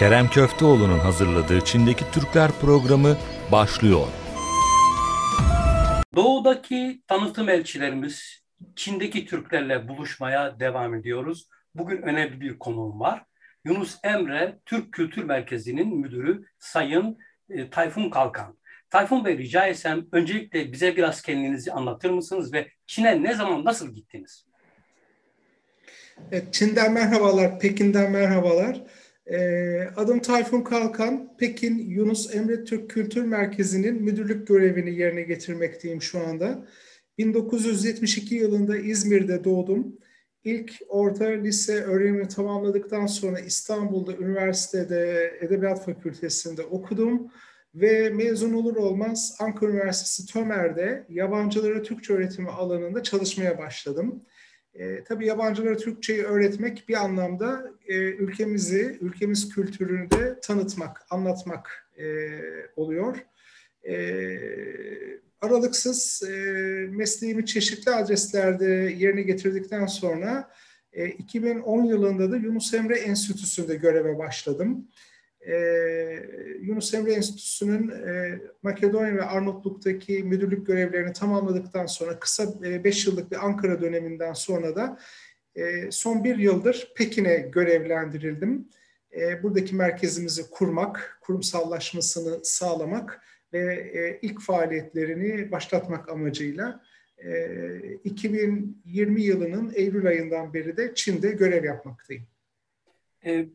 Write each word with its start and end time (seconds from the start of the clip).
Kerem 0.00 0.30
Köfteoğlu'nun 0.30 0.98
hazırladığı 0.98 1.64
Çin'deki 1.64 2.10
Türkler 2.12 2.50
programı 2.60 3.16
başlıyor. 3.52 4.06
Doğudaki 6.16 7.02
tanıtım 7.06 7.48
elçilerimiz 7.48 8.42
Çin'deki 8.76 9.26
Türklerle 9.26 9.88
buluşmaya 9.88 10.60
devam 10.60 10.94
ediyoruz. 10.94 11.48
Bugün 11.74 12.02
önemli 12.02 12.40
bir 12.40 12.58
konuğum 12.58 13.00
var. 13.00 13.24
Yunus 13.64 13.98
Emre 14.04 14.58
Türk 14.66 14.92
Kültür 14.92 15.24
Merkezi'nin 15.24 15.96
müdürü 15.96 16.44
Sayın 16.58 17.18
e, 17.50 17.70
Tayfun 17.70 18.10
Kalkan. 18.10 18.58
Tayfun 18.90 19.24
Bey 19.24 19.38
rica 19.38 19.66
etsem 19.66 20.06
öncelikle 20.12 20.72
bize 20.72 20.96
biraz 20.96 21.22
kendinizi 21.22 21.72
anlatır 21.72 22.10
mısınız 22.10 22.52
ve 22.52 22.68
Çin'e 22.86 23.22
ne 23.22 23.34
zaman 23.34 23.64
nasıl 23.64 23.94
gittiniz? 23.94 24.46
Evet, 26.32 26.54
Çin'den 26.54 26.92
merhabalar, 26.92 27.58
Pekin'den 27.58 28.10
merhabalar. 28.10 28.82
Ee, 29.30 29.88
adım 29.96 30.20
Tayfun 30.20 30.62
Kalkan. 30.62 31.36
Pekin 31.36 31.78
Yunus 31.78 32.34
Emre 32.34 32.64
Türk 32.64 32.90
Kültür 32.90 33.24
Merkezi'nin 33.24 34.02
müdürlük 34.02 34.48
görevini 34.48 34.94
yerine 34.94 35.22
getirmekteyim 35.22 36.02
şu 36.02 36.26
anda. 36.26 36.66
1972 37.18 38.34
yılında 38.34 38.76
İzmir'de 38.76 39.44
doğdum. 39.44 39.98
İlk 40.44 40.72
orta 40.88 41.24
lise 41.24 41.82
öğrenimi 41.82 42.28
tamamladıktan 42.28 43.06
sonra 43.06 43.40
İstanbul'da 43.40 44.16
üniversitede 44.16 45.32
Edebiyat 45.40 45.84
Fakültesi'nde 45.84 46.62
okudum 46.62 47.30
ve 47.74 48.10
mezun 48.10 48.52
olur 48.52 48.76
olmaz 48.76 49.36
Ankara 49.40 49.70
Üniversitesi 49.70 50.32
Tömer'de 50.32 51.06
yabancılara 51.08 51.82
Türkçe 51.82 52.12
öğretimi 52.12 52.50
alanında 52.50 53.02
çalışmaya 53.02 53.58
başladım. 53.58 54.22
E, 54.74 55.04
tabii 55.04 55.26
yabancılara 55.26 55.76
Türkçeyi 55.76 56.22
öğretmek 56.22 56.88
bir 56.88 56.94
anlamda 56.94 57.72
e, 57.88 57.94
ülkemizi, 57.96 58.98
ülkemiz 59.00 59.48
kültürünü 59.48 60.10
de 60.10 60.40
tanıtmak, 60.40 61.06
anlatmak 61.10 61.90
e, 61.98 62.38
oluyor. 62.76 63.16
E, 63.88 63.94
aralıksız 65.40 66.22
e, 66.28 66.32
mesleğimi 66.90 67.46
çeşitli 67.46 67.90
adreslerde 67.90 68.94
yerine 68.98 69.22
getirdikten 69.22 69.86
sonra 69.86 70.50
e, 70.92 71.08
2010 71.08 71.84
yılında 71.84 72.30
da 72.30 72.36
Yunus 72.36 72.74
Emre 72.74 72.98
Enstitüsü'nde 72.98 73.74
göreve 73.74 74.18
başladım 74.18 74.88
e, 75.46 75.54
Yunus 76.60 76.94
Emre 76.94 77.12
Enstitüsü'nün 77.12 77.88
e, 77.88 78.40
Makedonya 78.62 79.14
ve 79.14 79.22
Arnavutluk'taki 79.22 80.24
müdürlük 80.24 80.66
görevlerini 80.66 81.12
tamamladıktan 81.12 81.86
sonra 81.86 82.18
kısa 82.18 82.62
5 82.62 83.06
e, 83.06 83.10
yıllık 83.10 83.30
bir 83.30 83.46
Ankara 83.46 83.80
döneminden 83.80 84.32
sonra 84.32 84.76
da 84.76 84.98
e, 85.54 85.90
son 85.90 86.24
bir 86.24 86.36
yıldır 86.36 86.92
Pekin'e 86.96 87.36
görevlendirildim. 87.36 88.68
E, 89.16 89.42
buradaki 89.42 89.74
merkezimizi 89.74 90.50
kurmak, 90.50 91.18
kurumsallaşmasını 91.20 92.44
sağlamak 92.44 93.22
ve 93.52 93.74
e, 93.74 94.18
ilk 94.22 94.40
faaliyetlerini 94.40 95.52
başlatmak 95.52 96.08
amacıyla 96.08 96.82
e, 97.24 97.48
2020 98.04 99.22
yılının 99.22 99.72
Eylül 99.74 100.06
ayından 100.06 100.54
beri 100.54 100.76
de 100.76 100.94
Çin'de 100.94 101.30
görev 101.30 101.64
yapmaktayım. 101.64 102.26
E, 103.24 103.46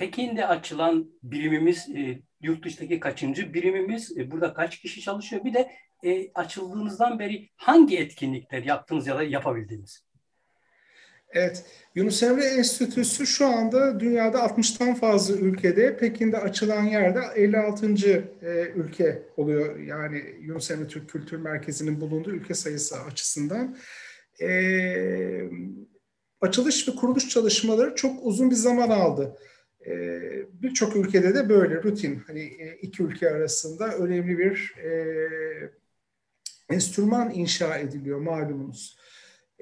Pekin'de 0.00 0.46
açılan 0.46 1.10
birimimiz 1.22 1.88
e, 1.96 2.22
yurt 2.42 2.64
dışındaki 2.64 3.00
kaçıncı 3.00 3.54
birimimiz? 3.54 4.18
E, 4.18 4.30
burada 4.30 4.54
kaç 4.54 4.78
kişi 4.78 5.00
çalışıyor? 5.00 5.44
Bir 5.44 5.54
de 5.54 5.70
e, 6.04 6.32
açıldığınızdan 6.34 7.18
beri 7.18 7.48
hangi 7.56 7.98
etkinlikler 7.98 8.62
yaptınız 8.62 9.06
ya 9.06 9.18
da 9.18 9.22
yapabildiniz? 9.22 10.04
Evet, 11.30 11.64
Yunus 11.94 12.22
Emre 12.22 12.44
Enstitüsü 12.44 13.26
şu 13.26 13.46
anda 13.46 14.00
dünyada 14.00 14.38
60'tan 14.38 14.94
fazla 14.94 15.36
ülkede, 15.36 15.96
Pekin'de 15.96 16.38
açılan 16.38 16.84
yerde 16.84 17.20
56. 17.36 17.86
E, 17.86 18.72
ülke 18.74 19.22
oluyor. 19.36 19.78
Yani 19.78 20.22
Yunus 20.40 20.70
Emre 20.70 20.88
Türk 20.88 21.10
Kültür 21.10 21.38
Merkezi'nin 21.38 22.00
bulunduğu 22.00 22.30
ülke 22.30 22.54
sayısı 22.54 23.00
açısından. 23.00 23.76
E, 24.40 24.50
açılış 26.40 26.88
ve 26.88 26.92
kuruluş 26.92 27.28
çalışmaları 27.28 27.94
çok 27.94 28.26
uzun 28.26 28.50
bir 28.50 28.56
zaman 28.56 28.90
aldı. 28.90 29.36
Ee, 29.86 30.42
birçok 30.62 30.96
ülkede 30.96 31.34
de 31.34 31.48
böyle 31.48 31.82
rutin 31.82 32.22
hani 32.26 32.40
e, 32.40 32.78
iki 32.82 33.02
ülke 33.02 33.30
arasında 33.30 33.96
önemli 33.96 34.38
bir 34.38 34.74
e, 34.84 34.92
enstrüman 36.70 37.30
inşa 37.30 37.78
ediliyor 37.78 38.18
malumunuz. 38.18 38.98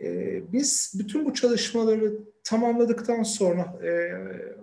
E, 0.02 0.40
biz 0.52 0.94
bütün 0.98 1.24
bu 1.24 1.34
çalışmaları 1.34 2.18
tamamladıktan 2.44 3.22
sonra 3.22 3.86
e, 3.86 4.12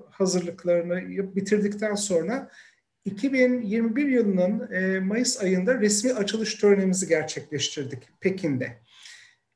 hazırlıklarını 0.10 1.36
bitirdikten 1.36 1.96
sonra 1.96 2.52
2021 3.06 4.08
yılının 4.08 4.72
e, 4.72 5.00
Mayıs 5.00 5.42
ayında 5.42 5.80
resmi 5.80 6.14
açılış 6.14 6.56
törenimizi 6.56 7.08
gerçekleştirdik 7.08 8.10
Pekin'de. 8.22 8.78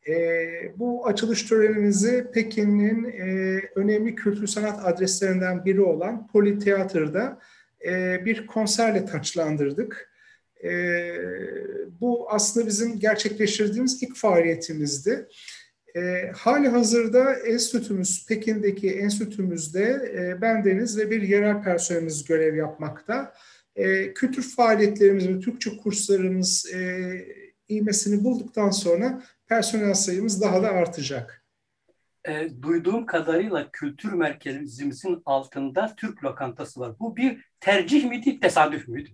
E, 0.09 0.74
bu 0.78 1.08
açılış 1.08 1.44
törenimizi 1.44 2.28
Pekin'in 2.34 3.03
e, 3.03 3.62
önemli 3.75 4.16
kültür 4.16 4.47
sanat 4.47 4.86
adreslerinden 4.86 5.66
biri 5.66 5.81
olan 5.81 6.28
Politeatr'da 6.28 7.40
e, 7.86 8.25
bir 8.25 8.47
konserle 8.47 9.06
taçlandırdık. 9.06 10.12
E, 10.64 10.72
bu 12.02 12.31
aslında 12.31 12.68
bizim 12.68 13.00
gerçekleştirdiğimiz 13.00 14.03
ilk 14.03 14.16
faaliyetimizdi. 14.16 15.28
E, 15.96 16.31
hali 16.36 16.68
hazırda 16.68 17.34
enstitümüz, 17.34 18.26
Pekin'deki 18.26 18.90
enstitümüzde 18.90 20.12
e, 20.16 20.41
bendeniz 20.41 20.97
ve 20.97 21.12
bir 21.12 21.22
yerel 21.22 21.64
personelimiz 21.64 22.26
görev 22.26 22.56
yapmakta. 22.56 23.34
E, 23.76 24.14
kültür 24.14 24.44
faaliyetlerimiz 24.44 25.30
ve 25.30 25.40
Türkçe 25.40 25.78
kurslarımız 25.78 26.66
e, 26.74 27.12
iğmesini 27.68 28.24
bulduktan 28.24 28.70
sonra 28.70 29.24
personel 29.49 29.93
sayımız 29.93 30.41
daha 30.41 30.63
da 30.63 30.69
artacak. 30.69 31.45
E, 32.27 32.49
duyduğum 32.61 33.05
kadarıyla 33.05 33.69
kültür 33.71 34.13
merkezimizin 34.13 35.21
altında 35.25 35.93
Türk 35.97 36.23
lokantası 36.23 36.79
var. 36.79 36.99
Bu 36.99 37.17
bir 37.17 37.45
tercih 37.59 38.09
miydi, 38.09 38.39
tesadüf 38.39 38.87
müydü? 38.87 39.09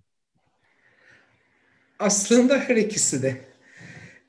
Aslında 1.99 2.57
her 2.59 2.75
ikisi 2.75 3.23
de. 3.23 3.37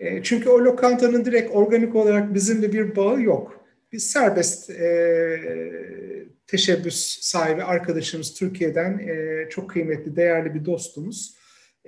E, 0.00 0.22
çünkü 0.22 0.48
o 0.48 0.64
lokantanın 0.64 1.24
direkt 1.24 1.50
organik 1.54 1.94
olarak 1.94 2.34
bizimle 2.34 2.72
bir 2.72 2.96
bağı 2.96 3.22
yok. 3.22 3.64
Biz 3.92 4.10
serbest 4.10 4.70
e, 4.70 6.26
teşebbüs 6.46 7.20
sahibi 7.20 7.62
arkadaşımız 7.62 8.34
Türkiye'den 8.34 8.98
e, 8.98 9.48
çok 9.50 9.70
kıymetli, 9.70 10.16
değerli 10.16 10.54
bir 10.54 10.64
dostumuz. 10.64 11.36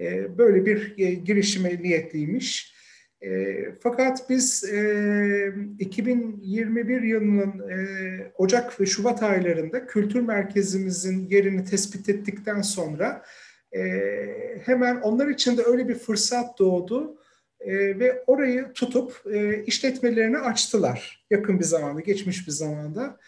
E, 0.01 0.39
böyle 0.39 0.67
bir 0.67 0.99
e, 0.99 1.15
girişime 1.15 1.83
niyetliymiş. 1.83 2.78
E, 3.23 3.57
fakat 3.81 4.31
biz 4.31 4.65
e, 4.65 5.53
2021 5.79 7.03
yılının 7.03 7.71
e, 7.71 7.77
Ocak 8.39 8.81
ve 8.81 8.87
Şubat 8.87 9.23
aylarında 9.23 9.87
kültür 9.87 10.21
merkezimizin 10.21 11.29
yerini 11.31 11.65
tespit 11.65 12.09
ettikten 12.09 12.63
sonra 12.63 13.25
e, 13.77 13.81
hemen 14.65 14.97
onlar 14.97 15.29
için 15.29 15.57
de 15.57 15.63
öyle 15.63 15.89
bir 15.89 15.95
fırsat 15.95 16.59
doğdu 16.59 17.19
e, 17.61 17.99
ve 17.99 18.25
orayı 18.27 18.73
tutup 18.73 19.23
e, 19.33 19.65
işletmelerini 19.65 20.39
açtılar 20.39 21.27
yakın 21.31 21.59
bir 21.59 21.65
zamanda, 21.65 22.01
geçmiş 22.01 22.47
bir 22.47 22.53
zamanda. 22.53 23.19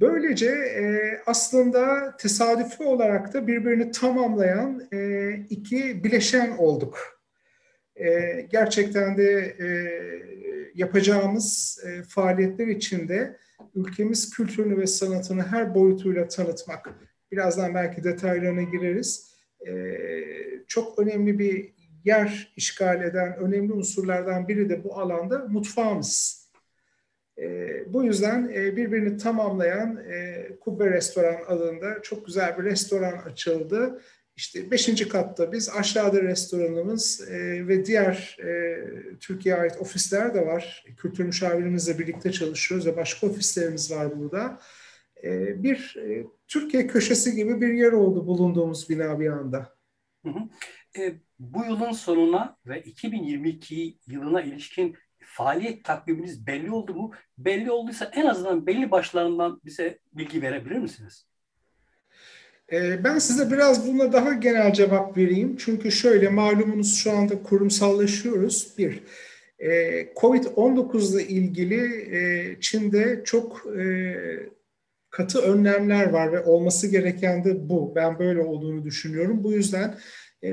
Böylece 0.00 0.50
e, 0.50 1.12
aslında 1.26 2.14
tesadüfi 2.16 2.82
olarak 2.82 3.34
da 3.34 3.46
birbirini 3.46 3.90
tamamlayan 3.90 4.88
e, 4.92 5.32
iki 5.50 6.04
bileşen 6.04 6.50
olduk 6.58 7.19
e, 8.00 8.40
gerçekten 8.50 9.16
de 9.16 9.56
e, 9.60 9.68
yapacağımız 10.74 11.78
e, 11.86 12.02
faaliyetler 12.02 12.66
içinde 12.66 13.36
ülkemiz 13.74 14.30
kültürünü 14.30 14.78
ve 14.78 14.86
sanatını 14.86 15.42
her 15.42 15.74
boyutuyla 15.74 16.28
tanıtmak. 16.28 16.90
Birazdan 17.32 17.74
belki 17.74 18.04
detaylarına 18.04 18.62
gireriz. 18.62 19.34
E, 19.66 19.72
çok 20.66 20.98
önemli 20.98 21.38
bir 21.38 21.72
yer 22.04 22.52
işgal 22.56 23.04
eden 23.04 23.36
önemli 23.36 23.72
unsurlardan 23.72 24.48
biri 24.48 24.68
de 24.68 24.84
bu 24.84 24.98
alanda 24.98 25.38
mutfağımız. 25.38 26.40
E, 27.38 27.68
bu 27.92 28.04
yüzden 28.04 28.50
e, 28.54 28.76
birbirini 28.76 29.16
tamamlayan 29.16 29.96
e, 29.96 30.46
Kubbe 30.60 30.90
Restoran 30.90 31.36
adında 31.46 32.02
çok 32.02 32.26
güzel 32.26 32.58
bir 32.58 32.64
restoran 32.64 33.18
açıldı 33.18 34.00
işte 34.40 34.70
beşinci 34.70 35.08
katta 35.08 35.52
biz 35.52 35.68
aşağıda 35.68 36.22
restoranımız 36.22 37.28
e, 37.28 37.68
ve 37.68 37.86
diğer 37.86 38.36
e, 38.42 38.78
Türkiye'ye 39.20 39.60
ait 39.60 39.76
ofisler 39.80 40.34
de 40.34 40.46
var. 40.46 40.84
Kültür 40.96 41.24
müşavirimizle 41.24 41.98
birlikte 41.98 42.32
çalışıyoruz 42.32 42.86
ve 42.86 42.96
başka 42.96 43.26
ofislerimiz 43.26 43.90
var 43.90 44.18
burada. 44.18 44.60
E, 45.24 45.62
bir 45.62 45.96
e, 45.96 46.26
Türkiye 46.48 46.86
köşesi 46.86 47.36
gibi 47.36 47.60
bir 47.60 47.72
yer 47.72 47.92
oldu 47.92 48.26
bulunduğumuz 48.26 48.88
bina 48.88 49.20
bir 49.20 49.28
anda. 49.28 49.76
Hı 50.24 50.30
hı. 50.30 50.38
E, 51.02 51.14
bu 51.38 51.64
yılın 51.64 51.92
sonuna 51.92 52.56
ve 52.66 52.82
2022 52.82 53.98
yılına 54.06 54.42
ilişkin 54.42 54.96
faaliyet 55.18 55.84
takviminiz 55.84 56.46
belli 56.46 56.70
oldu 56.70 56.94
mu? 56.94 57.10
Belli 57.38 57.70
olduysa 57.70 58.10
en 58.14 58.26
azından 58.26 58.66
belli 58.66 58.90
başlarından 58.90 59.60
bize 59.64 59.98
bilgi 60.12 60.42
verebilir 60.42 60.78
misiniz? 60.78 61.29
Ee, 62.72 63.04
ben 63.04 63.18
size 63.18 63.50
biraz 63.50 63.88
buna 63.88 64.12
daha 64.12 64.32
genel 64.32 64.72
cevap 64.72 65.16
vereyim. 65.16 65.56
Çünkü 65.56 65.92
şöyle 65.92 66.28
malumunuz 66.28 66.96
şu 66.96 67.12
anda 67.12 67.42
kurumsallaşıyoruz. 67.42 68.74
Bir, 68.78 69.02
e, 69.58 69.68
Covid-19 70.14 71.14
ile 71.14 71.28
ilgili 71.28 72.16
e, 72.16 72.56
Çin'de 72.60 73.22
çok 73.24 73.66
e, 73.78 74.14
katı 75.10 75.40
önlemler 75.40 76.10
var 76.10 76.32
ve 76.32 76.42
olması 76.42 76.86
gereken 76.86 77.44
de 77.44 77.68
bu. 77.68 77.92
Ben 77.94 78.18
böyle 78.18 78.40
olduğunu 78.40 78.84
düşünüyorum. 78.84 79.44
Bu 79.44 79.52
yüzden 79.52 79.98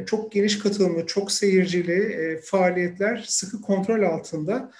çok 0.06 0.32
geniş 0.32 0.60
katılımlı, 0.60 1.06
çok 1.06 1.32
seyircili 1.32 2.40
faaliyetler 2.44 3.26
sıkı 3.28 3.62
kontrol 3.62 4.04
altında 4.04 4.72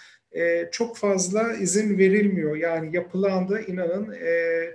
çok 0.72 0.98
fazla 0.98 1.54
izin 1.54 1.98
verilmiyor. 1.98 2.56
Yani 2.56 2.96
yapılan 2.96 3.50
da 3.50 3.62
inanın 3.62 4.16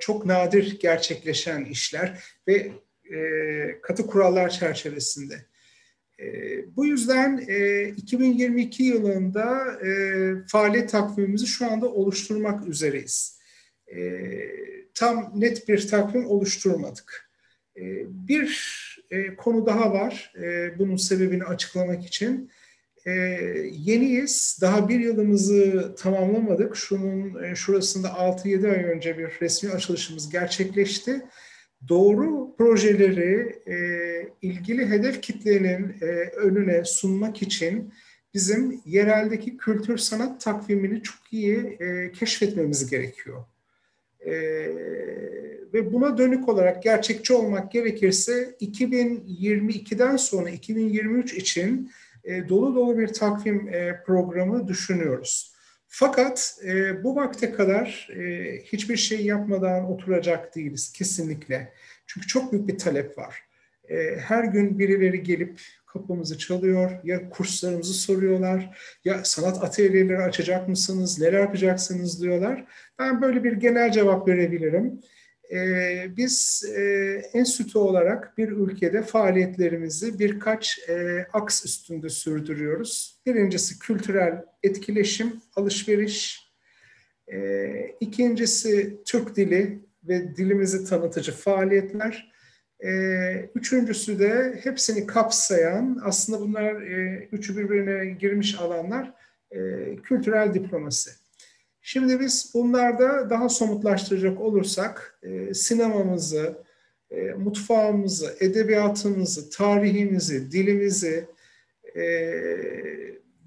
çok 0.01 0.27
nadir 0.27 0.79
gerçekleşen 0.81 1.65
işler 1.65 2.25
ve 2.49 2.73
katı 3.83 4.07
kurallar 4.07 4.51
çerçevesinde. 4.51 5.35
Bu 6.77 6.87
yüzden 6.87 7.37
2022 7.97 8.83
yılında 8.83 9.79
faaliyet 10.49 10.91
takvimimizi 10.91 11.47
şu 11.47 11.67
anda 11.67 11.93
oluşturmak 11.93 12.69
üzereyiz. 12.69 13.39
Tam 14.95 15.33
net 15.35 15.69
bir 15.69 15.89
takvim 15.89 16.27
oluşturmadık. 16.27 17.31
Bir 18.07 18.73
konu 19.37 19.67
daha 19.67 19.93
var 19.93 20.33
bunun 20.79 20.97
sebebini 20.97 21.45
açıklamak 21.45 22.07
için. 22.07 22.51
Yeniyiz, 23.73 24.59
daha 24.61 24.89
bir 24.89 25.01
yılımızı 25.01 25.95
tamamlamadık. 25.99 26.77
Şunun 26.77 27.55
şurasında 27.55 28.09
6-7 28.09 28.71
ay 28.71 28.85
önce 28.85 29.19
bir 29.19 29.31
resmi 29.41 29.71
açılışımız 29.71 30.31
gerçekleşti 30.31 31.23
doğru 31.89 32.57
projeleri 32.59 33.63
e, 33.67 33.77
ilgili 34.43 34.87
hedef 34.87 35.23
kitlenin 35.23 35.95
e, 36.01 36.07
önüne 36.37 36.85
sunmak 36.85 37.43
için 37.43 37.93
bizim 38.35 38.81
yereldeki 38.87 39.57
kültür 39.57 39.99
sanat 39.99 40.41
takvimini 40.41 41.03
çok 41.03 41.33
iyi 41.33 41.57
e, 41.81 42.13
keşfetmemiz 42.13 42.91
gerekiyor. 42.91 43.45
E, 44.21 44.33
ve 45.75 45.93
buna 45.93 46.19
dönük 46.19 46.49
olarak 46.49 46.83
gerçekçi 46.83 47.33
olmak 47.33 47.73
gerekirse 47.73 48.57
2022'den 48.61 50.17
sonra 50.17 50.51
2023 50.51 51.35
için 51.35 51.91
e, 52.25 52.49
dolu 52.49 52.75
dolu 52.75 52.99
bir 52.99 53.09
takvim 53.09 53.69
e, 53.69 54.03
programı 54.07 54.69
düşünüyoruz. 54.69 55.53
Fakat 55.89 56.59
e, 56.65 57.05
bu 57.05 57.17
vakte 57.17 57.53
kadar 57.53 58.09
hiçbir 58.65 58.97
şey 58.97 59.25
yapmadan 59.27 59.91
oturacak 59.91 60.57
değiliz 60.57 60.93
kesinlikle. 60.93 61.73
Çünkü 62.07 62.27
çok 62.27 62.53
büyük 62.53 62.69
bir 62.69 62.79
talep 62.79 63.19
var. 63.19 63.43
Her 64.19 64.45
gün 64.45 64.79
birileri 64.79 65.23
gelip 65.23 65.61
kapımızı 65.87 66.39
çalıyor, 66.39 66.91
ya 67.05 67.31
kurslarımızı 67.31 67.95
soruyorlar, 67.95 68.79
ya 69.05 69.25
sanat 69.25 69.65
atölyeleri 69.65 70.19
açacak 70.19 70.69
mısınız, 70.69 71.21
neler 71.21 71.41
yapacaksınız 71.41 72.23
diyorlar. 72.23 72.65
Ben 72.99 73.23
böyle 73.23 73.45
bir 73.45 73.53
genel 73.53 73.93
cevap 73.93 74.29
verebilirim. 74.29 75.01
Ee, 75.53 76.11
biz 76.17 76.65
e, 76.77 76.83
enstitü 77.35 77.79
olarak 77.79 78.39
bir 78.39 78.49
ülkede 78.49 79.03
faaliyetlerimizi 79.03 80.19
birkaç 80.19 80.89
e, 80.89 81.27
aks 81.33 81.65
üstünde 81.65 82.09
sürdürüyoruz. 82.09 83.21
Birincisi 83.27 83.79
kültürel 83.79 84.45
etkileşim, 84.63 85.41
alışveriş. 85.57 86.53
E, 87.33 87.97
ikincisi 88.01 89.03
Türk 89.05 89.37
dili 89.37 89.81
ve 90.05 90.37
dilimizi 90.37 90.85
tanıtıcı 90.85 91.33
faaliyetler. 91.33 92.33
üçüncüsü 93.55 94.19
de 94.19 94.61
hepsini 94.65 95.07
kapsayan, 95.07 96.01
aslında 96.05 96.41
bunlar 96.41 96.83
üçü 97.33 97.57
birbirine 97.57 98.07
girmiş 98.07 98.61
alanlar, 98.61 99.15
kültürel 100.03 100.55
diplomasi. 100.55 101.11
Şimdi 101.83 102.21
biz 102.21 102.51
bunlarda 102.55 103.31
daha 103.31 103.49
somutlaştıracak 103.49 104.41
olursak 104.41 105.19
e, 105.23 105.55
sinemamızı, 105.55 106.65
e, 107.11 107.17
mutfağımızı, 107.23 108.37
edebiyatımızı, 108.41 109.51
tarihimizi, 109.51 110.53
dilimizi 110.53 111.29
e, 111.95 112.05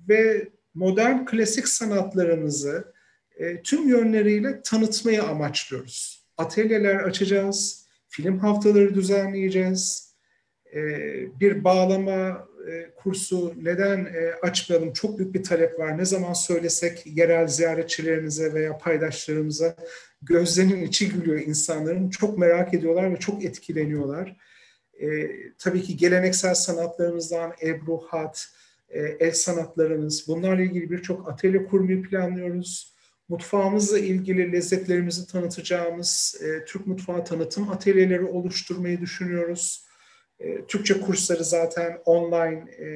ve 0.09 0.47
modern 0.73 1.25
klasik 1.25 1.67
sanatlarımızı 1.67 2.93
e, 3.37 3.61
tüm 3.61 3.89
yönleriyle 3.89 4.61
tanıtmayı 4.61 5.23
amaçlıyoruz. 5.23 6.25
Atölyeler 6.37 6.95
açacağız, 6.95 7.87
film 8.07 8.39
haftaları 8.39 8.95
düzenleyeceğiz, 8.95 10.04
bir 11.39 11.63
bağlama 11.63 12.47
e, 12.67 12.91
kursu 12.95 13.53
neden 13.61 14.05
e, 14.05 14.33
açmayalım? 14.41 14.93
Çok 14.93 15.17
büyük 15.17 15.33
bir 15.33 15.43
talep 15.43 15.79
var. 15.79 15.97
Ne 15.97 16.05
zaman 16.05 16.33
söylesek 16.33 17.03
yerel 17.05 17.47
ziyaretçilerimize 17.47 18.53
veya 18.53 18.77
paydaşlarımıza 18.77 19.75
gözlerinin 20.21 20.81
içi 20.81 21.09
gülüyor 21.09 21.39
insanların. 21.39 22.09
Çok 22.09 22.37
merak 22.37 22.73
ediyorlar 22.73 23.13
ve 23.13 23.17
çok 23.17 23.45
etkileniyorlar. 23.45 24.37
E, 25.01 25.07
tabii 25.57 25.81
ki 25.81 25.97
geleneksel 25.97 26.53
sanatlarımızdan 26.53 27.53
Ebru, 27.61 27.97
Hat, 27.97 28.47
e, 28.89 28.99
el 28.99 29.31
sanatlarımız, 29.31 30.27
bunlarla 30.27 30.61
ilgili 30.61 30.91
birçok 30.91 31.29
atölye 31.29 31.65
kurmayı 31.65 32.03
planlıyoruz. 32.03 32.95
Mutfağımızla 33.29 33.99
ilgili 33.99 34.51
lezzetlerimizi 34.51 35.27
tanıtacağımız 35.27 36.41
Türk 36.67 36.87
mutfağı 36.87 37.25
tanıtım 37.25 37.71
atölyeleri 37.71 38.23
oluşturmayı 38.23 39.01
düşünüyoruz. 39.01 39.84
E, 40.39 40.65
Türkçe 40.65 41.01
kursları 41.01 41.43
zaten 41.43 42.01
online 42.05 42.71
e, 42.77 42.87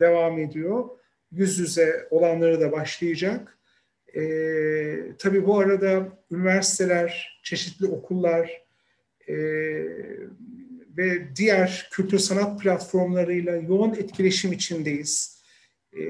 devam 0.00 0.38
ediyor. 0.38 0.88
Yüz 1.32 1.58
yüze 1.58 2.08
olanları 2.10 2.60
da 2.60 2.72
başlayacak. 2.72 3.58
E, 4.16 4.22
tabii 5.18 5.46
bu 5.46 5.58
arada 5.58 6.18
üniversiteler, 6.30 7.40
çeşitli 7.42 7.86
okullar 7.86 8.62
e, 9.28 9.34
ve 10.96 11.36
diğer 11.36 11.88
kültür 11.92 12.18
sanat 12.18 12.60
platformlarıyla 12.60 13.56
yoğun 13.56 13.94
etkileşim 13.94 14.52
içindeyiz. 14.52 15.42
E, 15.98 16.02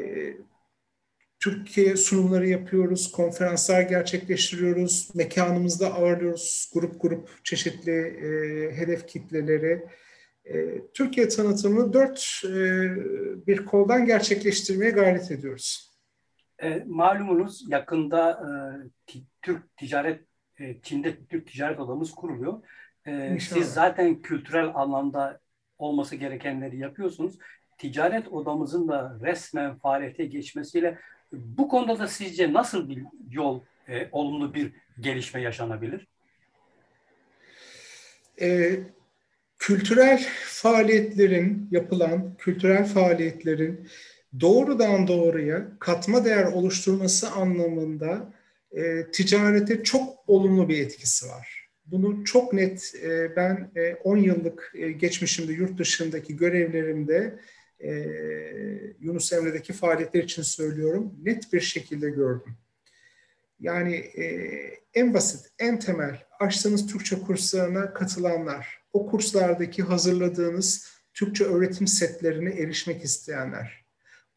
Türkiye 1.41 1.97
sunumları 1.97 2.49
yapıyoruz, 2.49 3.12
konferanslar 3.12 3.83
gerçekleştiriyoruz, 3.83 5.11
mekanımızda 5.15 5.95
ağırlıyoruz 5.95 6.71
grup 6.75 7.03
grup 7.03 7.45
çeşitli 7.45 7.93
e, 7.93 8.73
hedef 8.76 9.09
kitleleri. 9.09 9.83
Ee, 10.44 10.80
Türkiye 10.94 11.28
tanıtımını 11.28 11.92
dört 11.92 12.42
e, 12.44 12.56
bir 13.47 13.64
koldan 13.64 14.06
gerçekleştirmeye 14.06 14.90
gayret 14.90 15.30
ediyoruz. 15.30 15.90
E, 16.62 16.85
malumunuz 16.87 17.64
yakında 17.68 18.30
e, 18.30 19.20
Türk 19.42 19.76
ticaret 19.76 20.20
Çin'de 20.82 21.16
Türk 21.25 21.47
ticaret 21.47 21.80
odamız 21.80 22.11
kuruluyor. 22.11 22.62
E, 23.06 23.38
siz 23.40 23.73
zaten 23.73 24.23
kültürel 24.23 24.70
anlamda 24.75 25.40
olması 25.78 26.16
gerekenleri 26.16 26.78
yapıyorsunuz. 26.78 27.38
Ticaret 27.78 28.28
odamızın 28.28 28.88
da 28.88 29.18
resmen 29.23 29.78
faaliyete 29.78 30.25
geçmesiyle 30.25 30.99
bu 31.32 31.68
konuda 31.68 31.99
da 31.99 32.06
sizce 32.09 32.52
nasıl 32.52 32.88
bir 32.88 33.04
yol, 33.30 33.61
e, 33.88 34.09
olumlu 34.12 34.54
bir 34.54 34.73
gelişme 35.00 35.40
yaşanabilir? 35.40 36.06
E, 38.40 38.78
kültürel 39.61 40.26
faaliyetlerin 40.47 41.69
yapılan 41.71 42.35
kültürel 42.38 42.87
faaliyetlerin 42.87 43.88
doğrudan 44.40 45.09
doğruya 45.09 45.69
katma 45.79 46.25
değer 46.25 46.45
oluşturması 46.45 47.31
anlamında 47.31 48.33
e, 48.73 49.11
ticarete 49.12 49.83
çok 49.83 50.25
olumlu 50.26 50.69
bir 50.69 50.81
etkisi 50.81 51.29
var. 51.29 51.71
Bunu 51.87 52.25
çok 52.25 52.52
net 52.52 52.95
e, 53.02 53.37
ben 53.37 53.71
10 54.05 54.17
e, 54.17 54.21
yıllık 54.21 54.73
e, 54.75 54.93
geçmişimde 54.93 55.52
yurt 55.52 55.79
dışındaki 55.79 56.37
görevlerimde 56.37 57.38
e, 57.81 57.93
Yunus 59.00 59.33
Emre'deki 59.33 59.73
faaliyetler 59.73 60.23
için 60.23 60.43
söylüyorum 60.43 61.14
net 61.23 61.52
bir 61.52 61.61
şekilde 61.61 62.11
gördüm. 62.11 62.57
Yani 63.61 63.95
e, 63.95 64.25
en 64.95 65.14
basit, 65.14 65.47
en 65.59 65.79
temel 65.79 66.23
açtığınız 66.40 66.87
Türkçe 66.87 67.21
kurslarına 67.21 67.93
katılanlar, 67.93 68.79
o 68.92 69.06
kurslardaki 69.06 69.82
hazırladığınız 69.82 70.90
Türkçe 71.14 71.44
öğretim 71.44 71.87
setlerine 71.87 72.50
erişmek 72.50 73.04
isteyenler. 73.04 73.85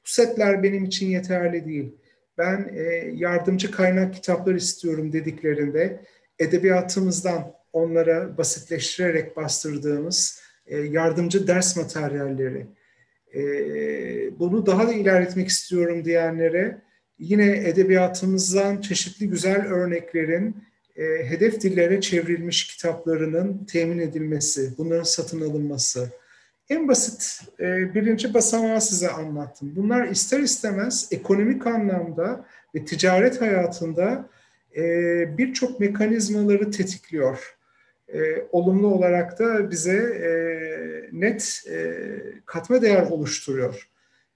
Bu 0.05 0.09
setler 0.09 0.63
benim 0.63 0.85
için 0.85 1.07
yeterli 1.07 1.65
değil. 1.65 1.95
Ben 2.37 2.71
e, 2.75 2.81
yardımcı 3.13 3.71
kaynak 3.71 4.13
kitaplar 4.13 4.55
istiyorum 4.55 5.13
dediklerinde 5.13 6.05
edebiyatımızdan 6.39 7.53
onlara 7.73 8.37
basitleştirerek 8.37 9.37
bastırdığımız 9.37 10.41
e, 10.65 10.77
yardımcı 10.77 11.47
ders 11.47 11.77
materyalleri, 11.77 12.67
e, 13.35 13.41
bunu 14.39 14.65
daha 14.65 14.87
da 14.87 14.93
ilerletmek 14.93 15.47
istiyorum 15.47 16.05
diyenlere 16.05 16.81
yine 17.19 17.57
edebiyatımızdan 17.69 18.81
çeşitli 18.81 19.29
güzel 19.29 19.65
örneklerin 19.65 20.63
e, 20.95 21.03
hedef 21.03 21.61
dillere 21.61 22.01
çevrilmiş 22.01 22.67
kitaplarının 22.67 23.65
temin 23.65 23.99
edilmesi, 23.99 24.73
bunların 24.77 25.03
satın 25.03 25.41
alınması. 25.41 26.09
En 26.69 26.87
basit 26.87 27.41
e, 27.59 27.95
birinci 27.95 28.33
basamağı 28.33 28.81
size 28.81 29.09
anlattım. 29.09 29.73
Bunlar 29.75 30.07
ister 30.07 30.39
istemez 30.39 31.07
ekonomik 31.11 31.67
anlamda 31.67 32.45
ve 32.75 32.85
ticaret 32.85 33.41
hayatında 33.41 34.29
e, 34.75 34.81
birçok 35.37 35.79
mekanizmaları 35.79 36.71
tetikliyor. 36.71 37.57
E, 38.13 38.19
olumlu 38.51 38.87
olarak 38.87 39.39
da 39.39 39.71
bize 39.71 39.97
e, 39.97 40.29
net 41.11 41.63
e, 41.71 42.05
katma 42.45 42.81
değer 42.81 43.01
oluşturuyor. 43.01 43.89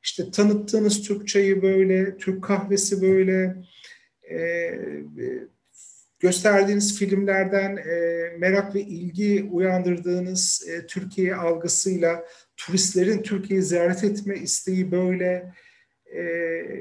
İşte 0.04 0.32
tanıttığınız 0.32 1.02
Türkçeyi 1.02 1.62
böyle, 1.62 2.18
Türk 2.18 2.44
kahvesi 2.44 3.02
böyle, 3.02 3.56
e, 4.30 4.80
gösterdiğiniz 6.20 7.00
filmlerden 7.00 7.78
e, 7.78 8.38
merak 8.38 8.76
ve 8.76 8.82
ilgi 8.82 9.50
uyandırdığınız 9.52 10.68
e, 10.70 10.88
Türkiye 10.88 11.36
algısıyla 11.36 12.26
turistlerin 12.58 13.22
Türkiye'yi 13.22 13.64
ziyaret 13.64 14.04
etme 14.04 14.36
isteği 14.36 14.92
böyle 14.92 15.54
e, 16.16 16.22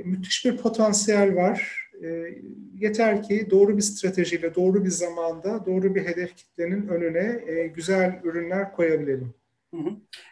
müthiş 0.04 0.44
bir 0.44 0.56
potansiyel 0.56 1.36
var. 1.36 1.86
E, 2.04 2.34
yeter 2.74 3.22
ki 3.22 3.46
doğru 3.50 3.76
bir 3.76 3.82
stratejiyle, 3.82 4.54
doğru 4.54 4.84
bir 4.84 4.90
zamanda, 4.90 5.66
doğru 5.66 5.94
bir 5.94 6.04
hedef 6.04 6.36
kitlenin 6.36 6.88
önüne 6.88 7.40
e, 7.46 7.66
güzel 7.66 8.20
ürünler 8.24 8.72
koyabilelim. 8.72 9.34
Hı 9.74 9.76
hı. 9.76 9.90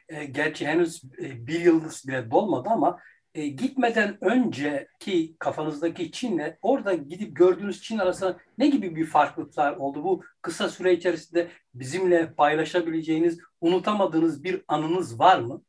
E, 0.09 0.25
gerçi 0.25 0.67
henüz 0.67 1.03
e, 1.19 1.47
bir 1.47 1.61
yıldız 1.61 2.05
bile 2.09 2.31
dolmadı 2.31 2.69
ama 2.69 2.99
e, 3.35 3.47
gitmeden 3.47 4.19
önceki 4.21 5.37
kafanızdaki 5.39 6.13
Çin'le 6.13 6.57
orada 6.63 6.95
gidip 6.95 7.37
gördüğünüz 7.37 7.83
Çin 7.83 7.99
arasında 7.99 8.37
ne 8.59 8.69
gibi 8.69 8.97
bir 8.97 9.07
farklılıklar 9.07 9.77
oldu? 9.77 10.05
Bu 10.05 10.23
kısa 10.43 10.69
süre 10.69 10.93
içerisinde 10.93 11.49
bizimle 11.75 12.35
paylaşabileceğiniz, 12.35 13.39
unutamadığınız 13.61 14.45
bir 14.45 14.63
anınız 14.69 15.19
var 15.19 15.39
mı? 15.39 15.63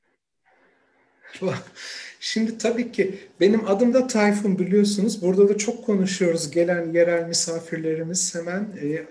Şimdi 2.20 2.58
tabii 2.58 2.92
ki 2.92 3.20
benim 3.40 3.68
adım 3.68 3.94
da 3.94 4.08
Tayfun 4.08 4.60
biliyorsunuz. 4.60 5.22
Burada 5.22 5.50
da 5.50 5.58
çok 5.58 5.86
konuşuyoruz. 5.86 6.52
Gelen 6.52 6.94
yerel 6.94 7.28
misafirlerimiz 7.28 8.36
hemen 8.36 8.62
e, 8.82 9.06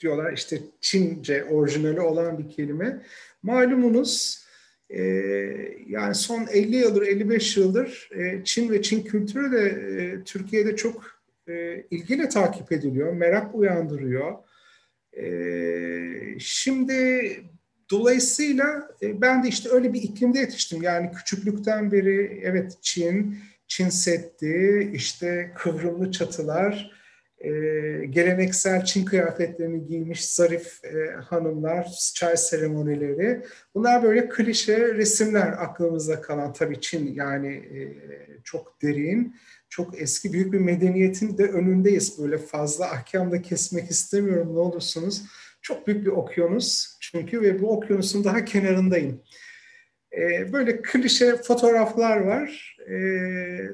diyorlar 0.00 0.32
işte 0.32 0.58
Çince 0.80 1.44
orijinali 1.44 2.00
olan 2.00 2.38
bir 2.38 2.50
kelime. 2.50 3.02
Malumunuz 3.42 4.43
e, 4.90 5.02
yani 5.86 6.14
son 6.14 6.46
50 6.52 6.76
yıldır, 6.76 7.02
55 7.02 7.56
yıldır 7.56 8.10
e, 8.16 8.44
Çin 8.44 8.70
ve 8.70 8.82
Çin 8.82 9.02
kültürü 9.02 9.52
de 9.52 9.62
e, 9.66 10.24
Türkiye'de 10.24 10.76
çok 10.76 11.04
e, 11.48 11.84
ilgiyle 11.90 12.28
takip 12.28 12.72
ediliyor, 12.72 13.12
merak 13.12 13.54
uyandırıyor. 13.54 14.34
E, 15.16 15.26
şimdi 16.38 17.30
dolayısıyla 17.90 18.88
e, 19.02 19.20
ben 19.20 19.44
de 19.44 19.48
işte 19.48 19.68
öyle 19.68 19.92
bir 19.92 20.02
iklimde 20.02 20.38
yetiştim. 20.38 20.82
Yani 20.82 21.10
küçüklükten 21.12 21.92
beri 21.92 22.40
evet 22.42 22.78
Çin, 22.82 23.38
Çin 23.66 23.88
Seddi, 23.88 24.90
işte 24.94 25.52
kıvrımlı 25.56 26.12
çatılar, 26.12 27.03
e, 27.44 28.06
geleneksel 28.06 28.84
Çin 28.84 29.04
kıyafetlerini 29.04 29.86
giymiş 29.86 30.28
zarif 30.28 30.84
e, 30.84 31.12
hanımlar, 31.12 32.12
çay 32.14 32.36
seremonileri. 32.36 33.42
Bunlar 33.74 34.02
böyle 34.02 34.28
klişe 34.28 34.94
resimler 34.94 35.48
aklımızda 35.48 36.20
kalan. 36.20 36.52
Tabii 36.52 36.80
Çin 36.80 37.14
yani 37.14 37.54
e, 37.54 37.96
çok 38.44 38.82
derin, 38.82 39.36
çok 39.68 40.02
eski 40.02 40.32
büyük 40.32 40.52
bir 40.52 40.60
medeniyetin 40.60 41.38
de 41.38 41.44
önündeyiz. 41.44 42.18
Böyle 42.22 42.38
fazla 42.38 42.86
ahkam 42.86 43.32
da 43.32 43.42
kesmek 43.42 43.90
istemiyorum 43.90 44.54
ne 44.54 44.58
olursunuz. 44.58 45.22
Çok 45.62 45.86
büyük 45.86 46.06
bir 46.06 46.10
okyanus 46.10 46.96
çünkü 47.00 47.40
ve 47.40 47.62
bu 47.62 47.76
okyanusun 47.76 48.24
daha 48.24 48.44
kenarındayım. 48.44 49.20
E, 50.16 50.52
böyle 50.52 50.82
klişe 50.82 51.36
fotoğraflar 51.36 52.16
var. 52.16 52.76
E, 52.88 52.96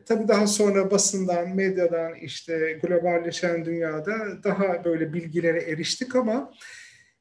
tabii 0.06 0.28
daha 0.28 0.46
sonra 0.46 0.90
basından, 0.90 1.56
medyadan 1.56 2.14
işte 2.14 2.78
globalleşen 2.82 3.64
dünyada 3.64 4.14
daha 4.44 4.84
böyle 4.84 5.12
bilgilere 5.12 5.62
eriştik 5.62 6.16
ama 6.16 6.52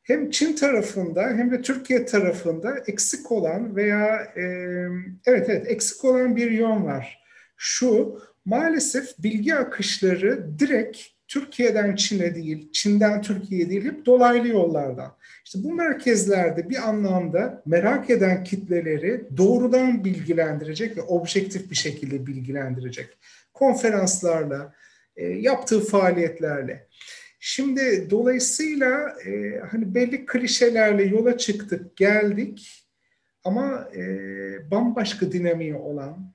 hem 0.04 0.30
Çin 0.30 0.56
tarafında 0.56 1.24
hem 1.24 1.52
de 1.52 1.62
Türkiye 1.62 2.06
tarafında 2.06 2.76
eksik 2.88 3.32
olan 3.32 3.76
veya 3.76 4.34
e, 4.36 4.44
evet 5.26 5.50
evet 5.50 5.68
eksik 5.68 6.06
olan 6.06 6.36
bir 6.36 6.52
yön 6.52 6.86
var. 6.86 7.20
Şu 7.58 8.20
maalesef 8.46 9.20
bilgi 9.20 9.56
akışları 9.56 10.60
direkt 10.60 10.98
Türkiye'den 11.30 11.96
Çin'e 11.96 12.36
değil, 12.36 12.72
Çin'den 12.72 13.22
Türkiye'ye 13.22 13.70
değil 13.70 13.86
hep 13.86 14.06
dolaylı 14.06 14.48
yollardan. 14.48 15.18
İşte 15.46 15.60
bu 15.64 15.74
merkezlerde 15.74 16.70
bir 16.70 16.90
anlamda 16.90 17.64
merak 17.66 18.10
eden 18.10 18.44
kitleleri 18.44 19.38
doğrudan 19.38 20.04
bilgilendirecek 20.04 20.98
ve 20.98 21.02
objektif 21.02 21.72
bir 21.72 21.76
şekilde 21.76 22.28
bilgilendirecek. 22.28 23.18
Konferanslarla, 23.54 24.74
e, 25.16 25.26
yaptığı 25.26 25.80
faaliyetlerle. 25.80 26.88
Şimdi 27.40 28.08
dolayısıyla 28.10 29.16
e, 29.26 29.60
hani 29.72 29.96
belli 29.96 30.26
klişelerle 30.26 31.04
yola 31.04 31.38
çıktık, 31.38 31.98
geldik 31.98 32.86
ama 33.44 33.90
e, 33.96 34.02
bambaşka 34.72 35.32
dinamiği 35.32 35.76
olan, 35.76 36.34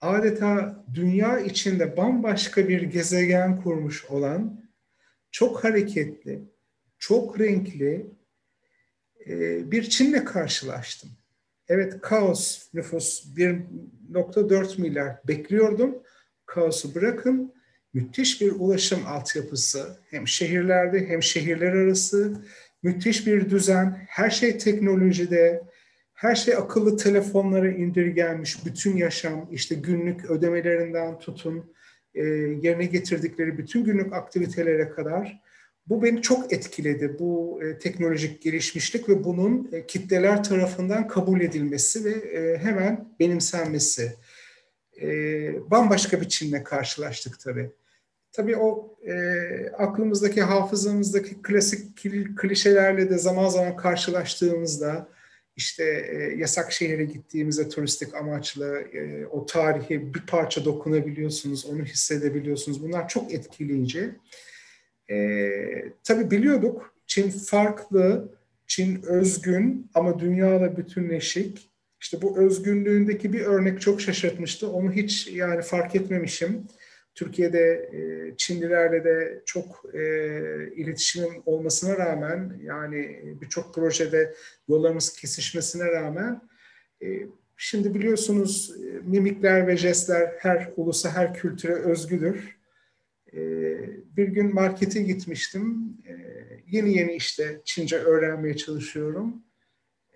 adeta 0.00 0.84
dünya 0.94 1.40
içinde 1.40 1.96
bambaşka 1.96 2.68
bir 2.68 2.82
gezegen 2.82 3.62
kurmuş 3.62 4.04
olan, 4.04 4.64
çok 5.30 5.64
hareketli, 5.64 6.42
çok 6.98 7.40
renkli 7.40 8.06
e, 9.26 9.70
bir 9.70 9.82
Çin'le 9.82 10.24
karşılaştım. 10.24 11.10
Evet 11.68 12.00
kaos 12.00 12.68
nüfus 12.74 13.26
1.4 13.36 14.80
milyar 14.80 15.16
bekliyordum. 15.28 16.02
Kaosu 16.46 16.94
bırakın 16.94 17.54
müthiş 17.94 18.40
bir 18.40 18.52
ulaşım 18.52 19.06
altyapısı 19.06 19.98
hem 20.10 20.28
şehirlerde 20.28 21.08
hem 21.08 21.22
şehirler 21.22 21.72
arası 21.72 22.44
müthiş 22.82 23.26
bir 23.26 23.50
düzen 23.50 24.06
her 24.08 24.30
şey 24.30 24.58
teknolojide 24.58 25.62
her 26.20 26.34
şey 26.34 26.54
akıllı 26.54 26.96
telefonlara 26.96 27.70
indirgenmiş 27.70 28.66
bütün 28.66 28.96
yaşam 28.96 29.48
işte 29.52 29.74
günlük 29.74 30.30
ödemelerinden 30.30 31.18
tutun 31.18 31.72
e, 32.14 32.24
yerine 32.62 32.84
getirdikleri 32.84 33.58
bütün 33.58 33.84
günlük 33.84 34.12
aktivitelere 34.12 34.90
kadar 34.90 35.40
bu 35.86 36.02
beni 36.02 36.22
çok 36.22 36.52
etkiledi 36.52 37.16
bu 37.18 37.60
e, 37.62 37.78
teknolojik 37.78 38.42
gelişmişlik 38.42 39.08
ve 39.08 39.24
bunun 39.24 39.68
e, 39.72 39.86
kitleler 39.86 40.44
tarafından 40.44 41.08
kabul 41.08 41.40
edilmesi 41.40 42.04
ve 42.04 42.10
e, 42.10 42.58
hemen 42.58 43.08
benimsenmesi. 43.20 44.12
E, 45.02 45.70
bambaşka 45.70 46.20
bir 46.20 46.28
Çin'le 46.28 46.64
karşılaştık 46.64 47.40
tabii. 47.40 47.70
Tabii 48.32 48.56
o 48.56 48.96
e, 49.06 49.14
aklımızdaki, 49.78 50.42
hafızamızdaki 50.42 51.42
klasik 51.42 51.96
klişelerle 52.36 53.10
de 53.10 53.18
zaman 53.18 53.48
zaman 53.48 53.76
karşılaştığımızda 53.76 55.08
işte 55.60 55.84
e, 55.84 56.38
yasak 56.38 56.72
şehire 56.72 57.04
gittiğimizde 57.04 57.68
turistik 57.68 58.14
amaçlı 58.14 58.78
e, 58.92 59.26
o 59.26 59.46
tarihi 59.46 60.14
bir 60.14 60.26
parça 60.26 60.64
dokunabiliyorsunuz, 60.64 61.66
onu 61.66 61.84
hissedebiliyorsunuz. 61.84 62.82
Bunlar 62.82 63.08
çok 63.08 63.34
etkileyici. 63.34 64.10
E, 65.10 65.16
tabii 66.04 66.30
biliyorduk 66.30 66.94
Çin 67.06 67.30
farklı, 67.30 68.34
Çin 68.66 69.02
özgün 69.02 69.90
ama 69.94 70.20
dünyayla 70.20 70.76
bütünleşik. 70.76 71.70
İşte 72.00 72.22
bu 72.22 72.38
özgünlüğündeki 72.38 73.32
bir 73.32 73.40
örnek 73.40 73.80
çok 73.80 74.00
şaşırtmıştı. 74.00 74.70
Onu 74.70 74.92
hiç 74.92 75.26
yani 75.26 75.62
fark 75.62 75.96
etmemişim. 75.96 76.66
Türkiye'de 77.20 77.90
e, 77.92 78.00
Çinlilerle 78.36 79.04
de 79.04 79.42
çok 79.46 79.94
e, 79.94 80.00
iletişimim 80.74 81.42
olmasına 81.46 81.98
rağmen 81.98 82.60
yani 82.62 83.22
birçok 83.40 83.74
projede 83.74 84.34
yollarımız 84.68 85.12
kesişmesine 85.12 85.84
rağmen 85.84 86.40
e, 87.02 87.06
şimdi 87.56 87.94
biliyorsunuz 87.94 88.74
e, 88.76 89.00
mimikler 89.04 89.66
ve 89.66 89.76
jestler 89.76 90.34
her 90.38 90.72
ulusa 90.76 91.10
her 91.10 91.34
kültüre 91.34 91.74
özgüdür. 91.74 92.58
E, 93.32 93.40
bir 94.16 94.28
gün 94.28 94.54
markete 94.54 95.02
gitmiştim. 95.02 95.96
E, 96.08 96.14
yeni 96.66 96.98
yeni 96.98 97.12
işte 97.12 97.60
Çince 97.64 97.96
öğrenmeye 97.96 98.56
çalışıyorum. 98.56 99.42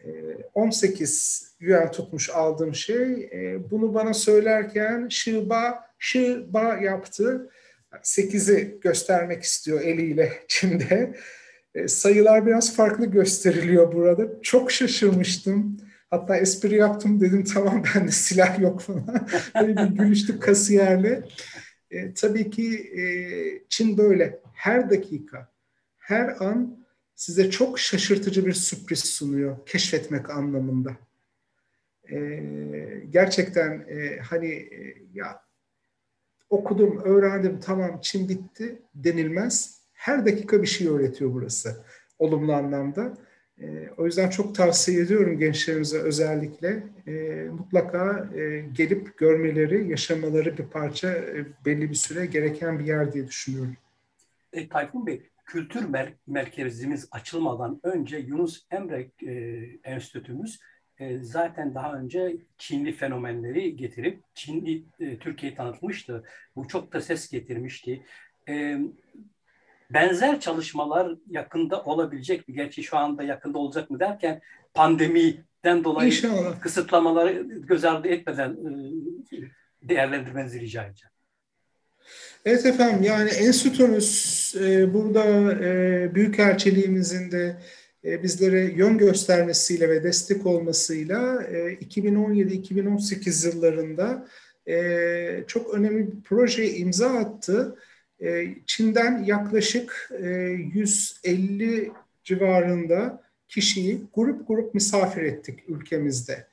E, 0.05 0.11
18 0.55 1.45
yuan 1.61 1.91
tutmuş 1.91 2.31
aldığım 2.31 2.75
şey. 2.75 3.25
E, 3.25 3.71
bunu 3.71 3.95
bana 3.95 4.15
söylerken 4.15 5.09
Şiba 5.09 5.84
Şı 5.99 6.47
ba 6.49 6.77
yaptı. 6.77 7.51
8'i 8.03 8.81
göstermek 8.81 9.43
istiyor 9.43 9.81
eliyle 9.81 10.33
Çin'de. 10.49 11.15
E, 11.75 11.89
sayılar 11.89 12.47
biraz 12.47 12.77
farklı 12.77 13.07
gösteriliyor 13.07 13.93
burada. 13.93 14.43
Çok 14.43 14.73
şaşırmıştım. 14.73 15.77
Hatta 16.11 16.37
espri 16.37 16.77
yaptım 16.77 17.21
dedim 17.21 17.45
tamam 17.45 17.83
bende 17.95 18.11
silah 18.11 18.61
yok 18.61 18.81
falan. 18.81 19.29
Böyle 19.61 19.77
bir 19.77 19.97
gülüştük 19.97 20.43
kasiyerle. 20.43 21.23
E, 21.91 22.15
tabii 22.15 22.51
ki 22.51 22.93
e, 22.99 23.05
Çin 23.69 23.99
böyle 23.99 24.41
her 24.55 24.91
dakika, 24.91 25.49
her 25.99 26.45
an 26.45 26.85
size 27.15 27.51
çok 27.51 27.79
şaşırtıcı 27.79 28.47
bir 28.47 28.53
sürpriz 28.53 29.05
sunuyor 29.05 29.67
keşfetmek 29.67 30.31
anlamında. 30.31 30.97
E, 32.13 32.17
gerçekten 33.11 33.87
e, 33.89 34.19
hani 34.19 34.53
e, 34.53 34.97
ya 35.13 35.44
okudum, 36.51 37.01
öğrendim, 37.05 37.61
tamam 37.61 37.99
Çin 38.03 38.29
bitti 38.29 38.83
denilmez. 38.95 39.81
Her 39.93 40.27
dakika 40.27 40.63
bir 40.63 40.67
şey 40.67 40.89
öğretiyor 40.89 41.35
burası 41.35 41.85
olumlu 42.19 42.53
anlamda. 42.53 43.15
E, 43.61 43.89
o 43.97 44.07
yüzden 44.07 44.31
çok 44.31 44.55
tavsiye 44.55 45.01
ediyorum 45.01 45.39
gençlerimize 45.39 45.99
özellikle 45.99 46.83
e, 47.07 47.13
mutlaka 47.49 48.29
e, 48.35 48.61
gelip 48.73 49.19
görmeleri, 49.19 49.91
yaşamaları 49.91 50.59
bir 50.59 50.65
parça 50.65 51.09
e, 51.09 51.47
belli 51.67 51.91
bir 51.91 51.95
süre 51.95 52.27
gereken 52.27 52.79
bir 52.79 52.85
yer 52.87 53.13
diye 53.13 53.27
düşünüyorum. 53.27 53.77
E, 54.53 54.69
Tayfun 54.69 55.07
Bey, 55.07 55.31
kültür 55.47 55.81
mer- 55.81 56.15
merkezimiz 56.27 57.09
açılmadan 57.11 57.81
önce 57.83 58.19
Yunus 58.19 58.67
Emre 58.71 59.11
e, 59.27 59.33
Enstitümüz 59.85 60.61
e, 61.05 61.19
zaten 61.23 61.75
daha 61.75 61.95
önce 61.95 62.37
Çinli 62.59 62.93
fenomenleri 62.93 63.77
getirip 63.77 64.23
Çinli 64.35 64.83
e, 65.01 65.19
Türkiye'yi 65.19 65.57
tanıtmıştı. 65.57 66.25
Bu 66.57 66.69
çok 66.69 66.93
da 66.93 67.01
ses 67.01 67.31
getirmişti. 67.31 68.03
E, 68.49 68.79
benzer 69.91 70.41
çalışmalar 70.41 71.17
yakında 71.31 71.83
olabilecek 71.83 72.49
mi? 72.49 72.55
Gerçi 72.55 72.83
şu 72.83 72.97
anda 72.97 73.23
yakında 73.23 73.59
olacak 73.59 73.91
mı 73.91 74.01
derken 74.01 74.41
pandemiden 74.75 75.85
dolayı 75.85 76.09
İnşallah. 76.09 76.61
kısıtlamaları 76.61 77.33
göz 77.43 77.85
ardı 77.85 78.09
etmeden 78.09 78.51
e, 78.51 78.69
değerlendirmenizi 79.89 80.61
rica 80.61 80.85
edeceğim. 80.85 81.11
Evet 82.45 82.67
efendim 82.67 83.03
yani 83.03 83.31
enstitümüz 83.31 84.55
e, 84.61 84.95
burada 84.95 85.25
e, 85.65 86.15
Büyükelçiliğimizin 86.15 87.31
de 87.31 87.57
bizlere 88.05 88.61
yön 88.61 88.99
göstermesiyle 88.99 89.89
ve 89.89 90.05
destek 90.05 90.47
olmasıyla 90.47 91.43
e, 91.43 91.75
2017-2018 91.75 93.49
yıllarında 93.49 94.29
e, 94.69 95.45
çok 95.47 95.75
önemli 95.75 96.07
bir 96.07 96.23
projeye 96.23 96.77
imza 96.77 97.09
attı. 97.09 97.77
E, 98.21 98.47
Çin'den 98.67 99.25
yaklaşık 99.25 100.11
e, 100.23 100.29
150 100.75 101.93
civarında 102.25 103.23
kişiyi 103.49 104.01
grup 104.15 104.49
grup 104.49 104.75
misafir 104.75 105.23
ettik 105.23 105.59
ülkemizde. 105.69 106.47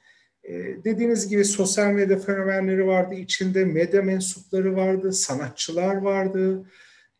E, 0.43 0.53
dediğiniz 0.83 1.27
gibi 1.27 1.45
sosyal 1.45 1.91
medya 1.91 2.19
fenomenleri 2.19 2.87
vardı, 2.87 3.15
içinde 3.15 3.65
medya 3.65 4.01
mensupları 4.01 4.75
vardı, 4.75 5.13
sanatçılar 5.13 5.95
vardı, 5.95 6.65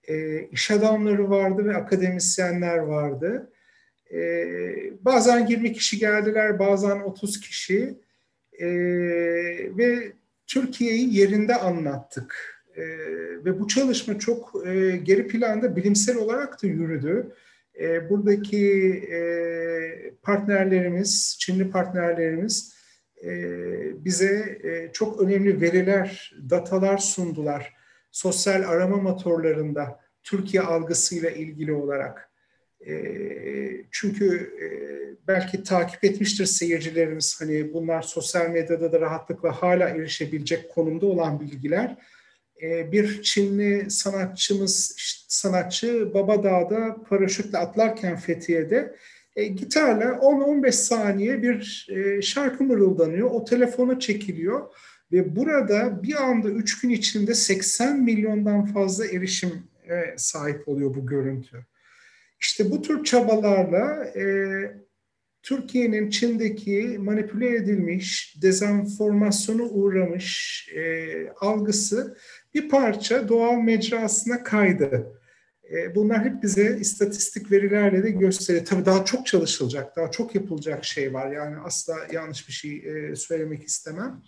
e, 0.08 0.46
iş 0.48 0.72
adamları 0.72 1.30
vardı 1.30 1.66
ve 1.66 1.76
akademisyenler 1.76 2.78
vardı. 2.78 3.51
E, 4.14 4.20
bazen 5.02 5.48
20 5.48 5.74
kişi 5.74 6.00
geldiler, 6.00 6.60
bazen 6.60 7.00
30 7.00 7.40
kişi 7.40 7.96
e, 8.60 8.68
ve 9.78 10.12
Türkiye'yi 10.48 11.18
yerinde 11.18 11.56
anlattık. 11.56 12.62
E, 12.76 12.84
ve 13.46 13.60
bu 13.60 13.68
çalışma 13.68 14.20
çok 14.20 14.68
e, 14.68 14.98
geri 15.04 15.28
planda 15.28 15.76
bilimsel 15.76 16.18
olarak 16.18 16.64
da 16.64 16.68
yürüdü. 16.68 17.36
E, 17.80 18.10
buradaki 18.10 18.94
e, 19.12 19.20
partnerlerimiz, 20.22 21.38
Çinli 21.40 21.70
partnerlerimiz 21.70 22.74
e, 23.24 23.32
bize 24.06 24.60
e, 24.64 24.92
çok 24.94 25.22
önemli 25.22 25.62
veriler, 25.62 26.34
datalar 26.50 26.98
sundular. 26.98 27.74
Sosyal 28.12 28.70
arama 28.70 28.98
motorlarında 28.98 30.00
Türkiye 30.24 30.64
algısıyla 30.64 31.30
ilgili 31.30 31.74
olarak. 31.74 32.31
Çünkü 33.92 34.54
belki 35.28 35.64
takip 35.64 36.04
etmiştir 36.04 36.46
seyircilerimiz 36.46 37.42
hani 37.42 37.74
bunlar 37.74 38.02
sosyal 38.02 38.50
medyada 38.50 38.92
da 38.92 39.02
rahatlıkla 39.02 39.52
hala 39.52 39.90
erişebilecek 39.90 40.70
konumda 40.70 41.06
olan 41.06 41.40
bilgiler. 41.40 41.98
bir 42.62 43.22
Çinli 43.22 43.92
sanatçımız, 43.92 44.96
sanatçı 45.28 46.14
Babadağ'da 46.14 47.04
paraşütle 47.10 47.58
atlarken 47.58 48.16
Fethiye'de 48.16 48.96
gitarla 49.36 50.06
10-15 50.06 50.72
saniye 50.72 51.44
bir 51.44 51.88
e, 51.90 52.22
şarkı 52.22 52.64
mırıldanıyor. 52.64 53.32
O 53.32 53.46
telefona 53.46 54.00
çekiliyor 54.00 54.62
ve 55.12 55.36
burada 55.36 56.04
bir 56.04 56.24
anda 56.24 56.50
3 56.50 56.82
gün 56.82 56.90
içinde 56.90 57.34
80 57.34 58.00
milyondan 58.00 58.66
fazla 58.66 59.06
erişim 59.06 59.64
sahip 60.18 60.68
oluyor 60.68 60.96
bu 60.96 61.06
görüntü. 61.06 61.66
İşte 62.42 62.72
bu 62.72 62.82
tür 62.82 63.04
çabalarla 63.04 64.06
e, 64.06 64.26
Türkiye'nin 65.44 66.10
Çin'deki 66.10 66.98
manipüle 67.00 67.56
edilmiş, 67.56 68.38
dezenformasyona 68.42 69.64
uğramış 69.64 70.68
e, 70.76 71.14
algısı 71.40 72.18
bir 72.54 72.70
parça 72.70 73.30
doğal 73.30 73.56
mecrasına 73.56 74.44
kaydı. 74.44 75.22
E, 75.74 75.96
bunlar 75.96 76.26
hep 76.26 76.44
bize 76.44 76.78
istatistik 76.80 77.52
verilerle 77.52 78.04
de 78.04 78.12
gösteriyor. 78.12 78.66
Tabii 78.66 78.86
daha 78.86 79.06
çok 79.06 79.26
çalışılacak, 79.26 79.96
daha 79.96 80.12
çok 80.12 80.36
yapılacak 80.36 80.86
şey 80.86 81.14
var. 81.14 81.32
Yani 81.32 81.58
asla 81.58 81.96
yanlış 82.12 82.48
bir 82.48 82.54
şey 82.54 82.78
e, 82.78 83.16
söylemek 83.16 83.64
istemem. 83.64 84.22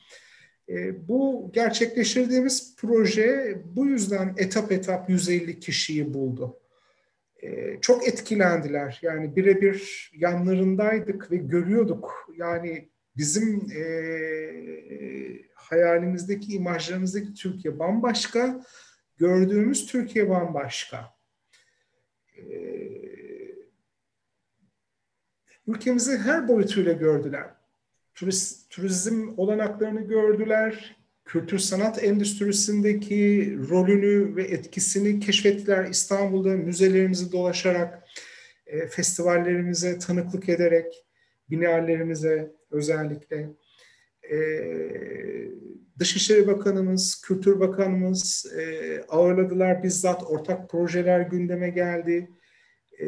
E, 0.69 1.07
bu 1.07 1.51
gerçekleştirdiğimiz 1.53 2.75
proje 2.75 3.57
bu 3.65 3.85
yüzden 3.85 4.33
etap 4.37 4.71
etap 4.71 5.09
150 5.09 5.59
kişiyi 5.59 6.13
buldu. 6.13 6.62
Çok 7.81 8.07
etkilendiler. 8.07 8.99
Yani 9.01 9.35
birebir 9.35 10.11
yanlarındaydık 10.15 11.31
ve 11.31 11.35
görüyorduk. 11.35 12.29
Yani 12.37 12.89
bizim 13.17 13.71
e, 13.71 13.83
hayalimizdeki, 15.53 16.53
imajlarımızdaki 16.53 17.33
Türkiye 17.33 17.79
bambaşka, 17.79 18.61
gördüğümüz 19.17 19.85
Türkiye 19.85 20.29
bambaşka. 20.29 21.13
ülkemizi 25.67 26.17
her 26.17 26.47
boyutuyla 26.47 26.93
gördüler. 26.93 27.49
Turist, 28.15 28.69
turizm 28.69 29.33
olanaklarını 29.37 30.01
gördüler, 30.01 30.95
kültür 31.25 31.59
sanat 31.59 32.03
endüstrisindeki 32.03 33.57
rolünü 33.69 34.35
ve 34.35 34.43
etkisini 34.43 35.19
keşfettiler. 35.19 35.85
İstanbul'da 35.85 36.49
müzelerimizi 36.49 37.31
dolaşarak, 37.31 38.03
e, 38.67 38.87
festivallerimize 38.87 39.99
tanıklık 39.99 40.49
ederek, 40.49 41.05
bienallerimize 41.49 42.51
özellikle. 42.71 43.49
E, 44.31 44.37
Dışişleri 45.99 46.47
Bakanımız, 46.47 47.21
Kültür 47.21 47.59
Bakanımız 47.59 48.45
e, 48.59 49.01
ağırladılar 49.09 49.83
bizzat 49.83 50.23
ortak 50.23 50.69
projeler 50.69 51.21
gündeme 51.21 51.69
geldi. 51.69 52.29
E, 53.01 53.05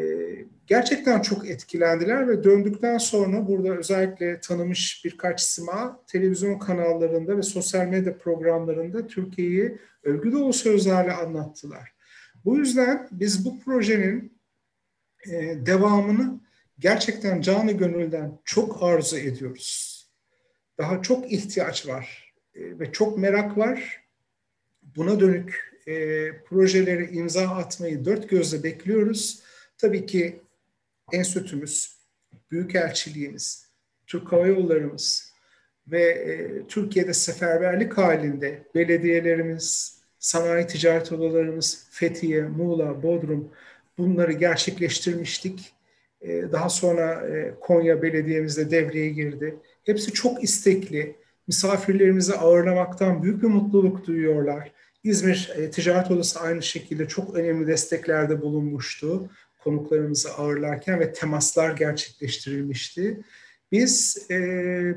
gerçekten 0.67 1.21
çok 1.21 1.49
etkilendiler 1.49 2.27
ve 2.27 2.43
döndükten 2.43 2.97
sonra 2.97 3.47
burada 3.47 3.77
özellikle 3.77 4.39
tanımış 4.39 5.05
birkaç 5.05 5.41
sima 5.41 6.03
televizyon 6.07 6.59
kanallarında 6.59 7.37
ve 7.37 7.41
sosyal 7.41 7.87
medya 7.87 8.17
programlarında 8.17 9.07
Türkiye'yi 9.07 9.77
övgü 10.03 10.31
dolu 10.31 10.53
sözlerle 10.53 11.11
anlattılar. 11.11 11.95
Bu 12.45 12.57
yüzden 12.57 13.07
biz 13.11 13.45
bu 13.45 13.59
projenin 13.59 14.37
e, 15.27 15.65
devamını 15.65 16.39
gerçekten 16.79 17.41
canı 17.41 17.71
gönülden 17.71 18.39
çok 18.45 18.83
arzu 18.83 19.17
ediyoruz. 19.17 19.95
Daha 20.77 21.01
çok 21.01 21.31
ihtiyaç 21.31 21.87
var 21.87 22.33
e, 22.55 22.79
ve 22.79 22.91
çok 22.91 23.17
merak 23.17 23.57
var. 23.57 24.03
Buna 24.81 25.19
dönük 25.19 25.75
e, 25.87 25.93
projeleri 26.43 27.15
imza 27.15 27.47
atmayı 27.47 28.05
dört 28.05 28.29
gözle 28.29 28.63
bekliyoruz. 28.63 29.44
Tabii 29.77 30.05
ki 30.05 30.41
enstitümüz, 31.11 31.97
büyükelçiliğimiz, 32.51 33.65
Türk 34.07 34.31
Hava 34.31 34.47
Yollarımız 34.47 35.33
ve 35.87 36.01
e, 36.01 36.67
Türkiye'de 36.67 37.13
seferberlik 37.13 37.97
halinde 37.97 38.63
belediyelerimiz, 38.75 39.97
sanayi 40.19 40.67
ticaret 40.67 41.11
odalarımız, 41.11 41.87
Fethiye, 41.91 42.43
Muğla, 42.43 43.03
Bodrum 43.03 43.51
bunları 43.97 44.31
gerçekleştirmiştik. 44.31 45.73
E, 46.21 46.51
daha 46.51 46.69
sonra 46.69 47.27
e, 47.27 47.55
Konya 47.61 48.01
Belediye'mizde 48.01 48.71
devreye 48.71 49.09
girdi. 49.09 49.55
Hepsi 49.83 50.13
çok 50.13 50.43
istekli. 50.43 51.15
Misafirlerimizi 51.47 52.33
ağırlamaktan 52.33 53.23
büyük 53.23 53.43
bir 53.43 53.47
mutluluk 53.47 54.07
duyuyorlar. 54.07 54.71
İzmir 55.03 55.53
e, 55.55 55.71
Ticaret 55.71 56.11
Odası 56.11 56.39
aynı 56.39 56.63
şekilde 56.63 57.07
çok 57.07 57.35
önemli 57.35 57.67
desteklerde 57.67 58.41
bulunmuştu 58.41 59.29
konuklarımızı 59.65 60.33
ağırlarken 60.33 60.99
ve 60.99 61.13
temaslar 61.13 61.77
gerçekleştirilmişti. 61.77 63.23
Biz 63.71 64.27
e, 64.31 64.37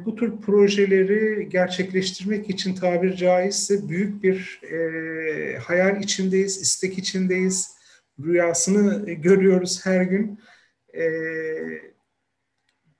bu 0.04 0.16
tür 0.16 0.40
projeleri 0.40 1.48
gerçekleştirmek 1.48 2.50
için 2.50 2.74
tabir 2.74 3.16
caizse 3.16 3.88
büyük 3.88 4.22
bir 4.22 4.60
e, 4.62 5.58
hayal 5.58 6.02
içindeyiz, 6.02 6.62
istek 6.62 6.98
içindeyiz. 6.98 7.78
Rüyasını 8.24 9.10
görüyoruz 9.10 9.86
her 9.86 10.02
gün. 10.02 10.40
E, 10.94 11.04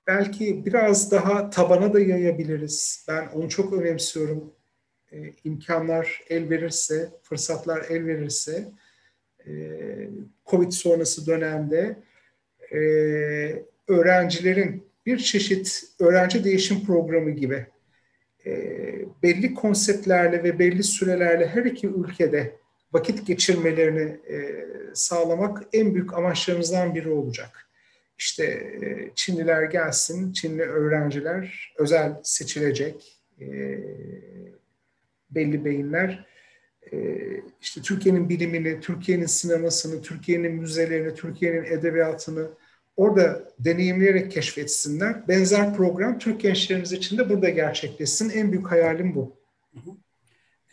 belki 0.06 0.66
biraz 0.66 1.10
daha 1.10 1.50
tabana 1.50 1.94
da 1.94 2.00
yayabiliriz. 2.00 3.04
Ben 3.08 3.26
onu 3.26 3.48
çok 3.48 3.72
önemsiyorum. 3.72 4.52
E, 5.12 5.16
imkanlar 5.44 6.22
el 6.28 6.50
verirse, 6.50 7.10
fırsatlar 7.22 7.86
el 7.90 8.06
verirse, 8.06 8.72
Covid 10.46 10.70
sonrası 10.70 11.26
dönemde 11.26 11.96
e, 12.72 12.78
öğrencilerin 13.88 14.88
bir 15.06 15.18
çeşit 15.18 15.82
öğrenci 16.00 16.44
değişim 16.44 16.86
programı 16.86 17.30
gibi 17.30 17.66
e, 18.46 18.52
belli 19.22 19.54
konseptlerle 19.54 20.42
ve 20.42 20.58
belli 20.58 20.82
sürelerle 20.82 21.46
her 21.46 21.64
iki 21.64 21.86
ülkede 21.86 22.56
vakit 22.92 23.26
geçirmelerini 23.26 24.34
e, 24.34 24.66
sağlamak 24.94 25.62
en 25.72 25.94
büyük 25.94 26.14
amaçlarımızdan 26.14 26.94
biri 26.94 27.08
olacak. 27.08 27.68
İşte 28.18 28.44
e, 28.44 29.10
Çinliler 29.14 29.62
gelsin, 29.62 30.32
Çinli 30.32 30.62
öğrenciler 30.62 31.74
özel 31.78 32.20
seçilecek 32.22 33.20
e, 33.40 33.46
belli 35.30 35.64
beyinler. 35.64 36.26
E, 36.92 37.18
işte 37.60 37.82
Türkiye'nin 37.82 38.28
bilimini, 38.28 38.80
Türkiye'nin 38.80 39.26
sinemasını, 39.26 40.02
Türkiye'nin 40.02 40.52
müzelerini, 40.52 41.14
Türkiye'nin 41.14 41.64
edebiyatını, 41.64 42.48
orada 42.96 43.44
deneyimleyerek 43.58 44.32
keşfetsinler. 44.32 45.28
Benzer 45.28 45.74
program 45.76 46.18
Türk 46.18 46.40
gençlerimiz 46.40 46.92
için 46.92 47.18
de 47.18 47.30
burada 47.30 47.48
gerçekleşsin. 47.48 48.30
En 48.30 48.52
büyük 48.52 48.70
hayalim 48.70 49.14
bu. 49.14 49.36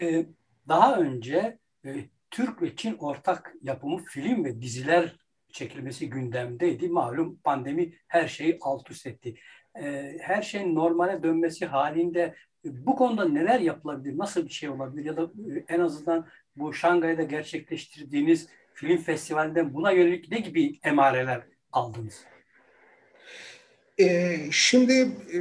Ee, 0.01 0.25
daha 0.67 0.99
önce 0.99 1.57
e, 1.85 1.95
Türk 2.31 2.61
ve 2.61 2.75
Çin 2.75 2.97
ortak 2.97 3.53
yapımı 3.61 4.03
film 4.03 4.45
ve 4.45 4.61
diziler 4.61 5.15
çekilmesi 5.49 6.09
gündemdeydi. 6.09 6.89
Malum 6.89 7.35
pandemi 7.43 7.93
her 8.07 8.27
şeyi 8.27 8.57
alt 8.61 8.91
üst 8.91 9.07
etti. 9.07 9.35
Ee, 9.81 10.17
her 10.21 10.41
şeyin 10.41 10.75
normale 10.75 11.23
dönmesi 11.23 11.65
halinde 11.65 12.35
bu 12.65 12.95
konuda 12.95 13.25
neler 13.25 13.59
yapılabilir? 13.59 14.17
Nasıl 14.17 14.45
bir 14.45 14.53
şey 14.53 14.69
olabilir? 14.69 15.05
Ya 15.05 15.17
da 15.17 15.23
e, 15.23 15.65
en 15.67 15.79
azından 15.79 16.27
bu 16.55 16.73
Şangay'da 16.73 17.23
gerçekleştirdiğiniz 17.23 18.47
film 18.73 18.97
festivalinden 18.97 19.73
buna 19.73 19.91
yönelik 19.91 20.31
ne 20.31 20.39
gibi 20.39 20.79
emareler 20.83 21.41
aldınız? 21.71 22.23
Ee, 23.99 24.37
şimdi 24.51 24.93
e, 25.33 25.37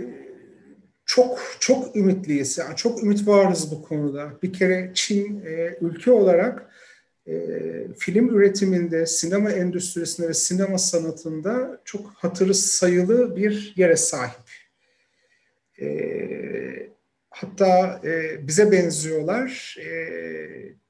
çok 1.06 1.56
çok 1.60 1.96
ümitliyiz. 1.96 2.58
Yani 2.58 2.76
çok 2.76 3.02
ümit 3.02 3.26
varız 3.26 3.72
bu 3.72 3.82
konuda. 3.82 4.32
Bir 4.42 4.52
kere 4.52 4.90
Çin 4.94 5.44
e, 5.44 5.78
ülke 5.80 6.12
olarak 6.12 6.70
film 7.98 8.36
üretiminde, 8.36 9.06
sinema 9.06 9.50
endüstrisinde 9.50 10.28
ve 10.28 10.34
sinema 10.34 10.78
sanatında 10.78 11.80
çok 11.84 12.06
hatırı 12.14 12.54
sayılı 12.54 13.36
bir 13.36 13.72
yere 13.76 13.96
sahip. 13.96 14.50
E, 15.80 15.86
hatta 17.34 18.00
e, 18.04 18.46
bize 18.48 18.72
benziyorlar. 18.72 19.76
E, 19.80 19.88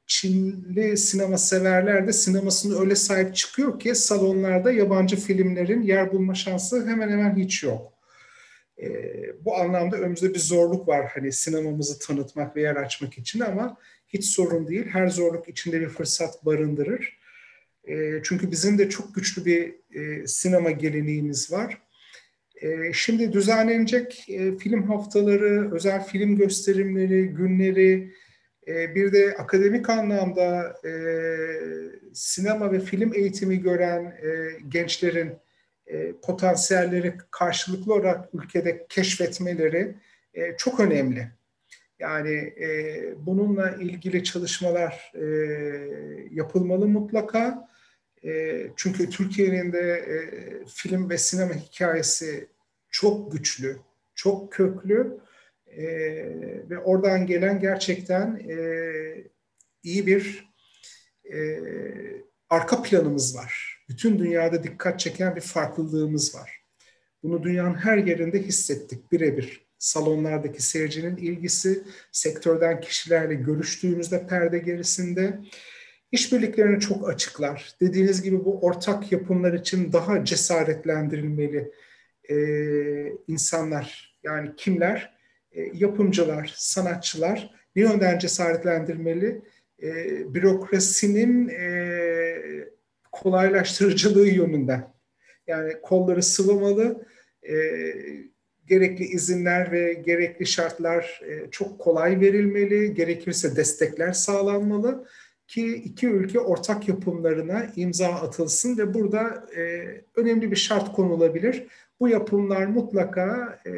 Çinli 0.07 0.96
sinema 0.96 1.38
severler 1.38 2.07
de 2.07 2.12
sinemasını 2.12 2.80
öyle 2.80 2.94
sahip 2.94 3.37
çıkıyor 3.37 3.78
ki 3.78 3.94
salonlarda 3.94 4.72
yabancı 4.72 5.16
filmlerin 5.16 5.83
yer 5.83 6.12
bulma 6.12 6.35
şansı 6.35 6.87
hemen 6.87 7.09
hemen 7.09 7.37
hiç 7.37 7.62
yok. 7.62 7.92
E, 8.83 8.87
bu 9.44 9.57
anlamda 9.57 9.96
önümüzde 9.96 10.35
bir 10.35 10.38
zorluk 10.38 10.88
var 10.88 11.11
hani 11.14 11.33
sinemamızı 11.33 11.98
tanıtmak 11.98 12.57
ve 12.57 12.62
yer 12.62 12.76
açmak 12.76 13.18
için 13.18 13.40
ama 13.40 13.76
hiç 14.09 14.24
sorun 14.24 14.66
değil. 14.68 14.87
Her 14.87 15.09
zorluk 15.09 15.48
içinde 15.48 15.80
bir 15.80 15.88
fırsat 15.88 16.46
barındırır. 16.46 17.18
E, 17.85 18.22
çünkü 18.22 18.50
bizim 18.50 18.78
de 18.78 18.88
çok 18.88 19.14
güçlü 19.14 19.44
bir 19.44 19.74
e, 20.00 20.26
sinema 20.26 20.70
geleneğimiz 20.70 21.52
var. 21.52 21.78
E, 22.64 22.92
şimdi 22.92 23.33
düzenlenecek 23.33 24.27
e, 24.29 24.59
film 24.59 24.83
haftaları, 24.83 25.74
özel 25.74 26.07
film 26.07 26.37
gösterimleri, 26.37 27.29
günleri, 27.29 28.12
e, 28.68 28.94
bir 28.94 29.12
de 29.12 29.35
akademik 29.38 29.90
anlamda 29.90 30.77
e, 30.85 30.92
sinema 32.14 32.72
ve 32.72 32.81
film 32.81 33.14
eğitimi 33.14 33.61
gören 33.61 34.14
gençlerin 34.68 35.33
potansiyelleri 36.22 37.14
karşılıklı 37.31 37.94
olarak 37.94 38.29
ülkede 38.35 38.87
keşfetmeleri 38.88 39.94
çok 40.59 40.81
önemli. 40.81 41.29
Yani 41.98 42.53
bununla 43.16 43.70
ilgili 43.70 44.24
çalışmalar 44.24 45.12
yapılmalı 46.31 46.88
mutlaka. 46.88 47.68
Çünkü 48.77 49.11
Türkiye'nin 49.11 49.72
de 49.72 50.05
film 50.66 51.11
ve 51.11 51.18
sinema 51.18 51.55
hikayesi 51.55 52.48
çok 52.94 53.33
güçlü, 53.33 53.76
çok 54.14 54.52
köklü 54.52 55.18
e, 55.66 55.85
ve 56.70 56.78
oradan 56.78 57.26
gelen 57.26 57.61
gerçekten 57.61 58.37
e, 58.48 58.57
iyi 59.83 60.07
bir 60.07 60.52
e, 61.33 61.59
arka 62.50 62.83
planımız 62.83 63.37
var. 63.37 63.83
Bütün 63.88 64.18
dünyada 64.18 64.62
dikkat 64.62 65.00
çeken 65.00 65.37
bir 65.37 65.40
farklılığımız 65.40 66.35
var. 66.35 66.62
Bunu 67.22 67.42
dünyanın 67.42 67.74
her 67.74 67.98
yerinde 67.98 68.42
hissettik 68.42 69.12
birebir. 69.12 69.66
Salonlardaki 69.78 70.62
seyircinin 70.62 71.16
ilgisi, 71.16 71.83
sektörden 72.12 72.80
kişilerle 72.80 73.35
görüştüğümüzde 73.35 74.26
perde 74.26 74.59
gerisinde 74.59 75.40
işbirliklerini 76.12 76.80
çok 76.80 77.09
açıklar. 77.09 77.74
Dediğiniz 77.80 78.22
gibi 78.22 78.44
bu 78.44 78.61
ortak 78.61 79.12
yapımlar 79.12 79.52
için 79.52 79.92
daha 79.92 80.24
cesaretlendirilmeli 80.24 81.72
e, 82.30 82.37
insanlar. 83.28 84.18
Yani 84.22 84.50
kimler? 84.56 85.14
E, 85.52 85.62
yapımcılar, 85.74 86.54
sanatçılar 86.56 87.50
ne 87.76 87.82
yönden 87.82 88.18
cesaretlendirmeli? 88.18 89.42
E, 89.82 90.34
bürokrasinin 90.34 91.48
e, 91.48 92.68
kolaylaştırıcılığı 93.12 94.28
yönünden. 94.28 94.94
Yani 95.46 95.72
kolları 95.82 96.22
sıvamalı, 96.22 97.06
e, 97.48 97.54
gerekli 98.66 99.04
izinler 99.04 99.72
ve 99.72 99.92
gerekli 99.92 100.46
şartlar 100.46 101.20
e, 101.26 101.50
çok 101.50 101.78
kolay 101.78 102.20
verilmeli, 102.20 102.94
gerekirse 102.94 103.56
destekler 103.56 104.12
sağlanmalı 104.12 105.06
ki 105.46 105.74
iki 105.74 106.06
ülke 106.06 106.40
ortak 106.40 106.88
yapımlarına 106.88 107.66
imza 107.76 108.08
atılsın 108.08 108.78
ve 108.78 108.94
burada 108.94 109.46
e, 109.56 109.84
önemli 110.16 110.50
bir 110.50 110.56
şart 110.56 110.92
konulabilir. 110.92 111.66
Bu 112.00 112.09
yapımlar 112.09 112.66
mutlaka 112.66 113.61
e, 113.66 113.72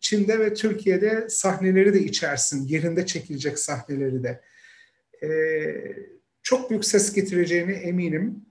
Çin'de 0.00 0.38
ve 0.38 0.54
Türkiye'de 0.54 1.28
sahneleri 1.28 1.94
de 1.94 2.00
içersin, 2.00 2.66
yerinde 2.68 3.06
çekilecek 3.06 3.58
sahneleri 3.58 4.22
de. 4.22 4.40
E, 5.22 5.30
çok 6.42 6.70
büyük 6.70 6.84
ses 6.84 7.12
getireceğine 7.12 7.72
eminim. 7.72 8.46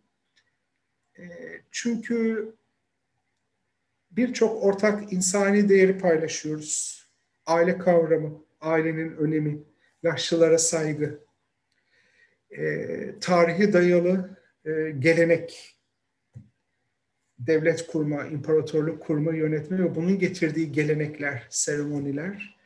E, 1.18 1.24
çünkü 1.72 2.54
birçok 4.12 4.64
ortak 4.64 5.14
insani 5.14 5.70
değeri 5.70 5.98
paylaşıyoruz. 5.98 7.00
Aile 7.46 7.78
kavramı, 7.78 8.44
ailenin 8.62 9.16
önemi, 9.18 9.64
yaşlılara 10.04 10.58
saygı, 10.58 11.20
e, 12.52 13.20
tarihi 13.22 13.74
dayalı 13.74 14.38
e, 14.66 14.72
gelenek, 15.00 15.79
devlet 17.40 17.88
kurma, 17.88 18.26
imparatorluk 18.26 19.02
kurma, 19.02 19.34
yönetme 19.34 19.80
ve 19.80 19.96
bunun 19.96 20.20
getirdiği 20.20 20.72
gelenekler, 20.72 21.48
seremoniler. 21.50 22.60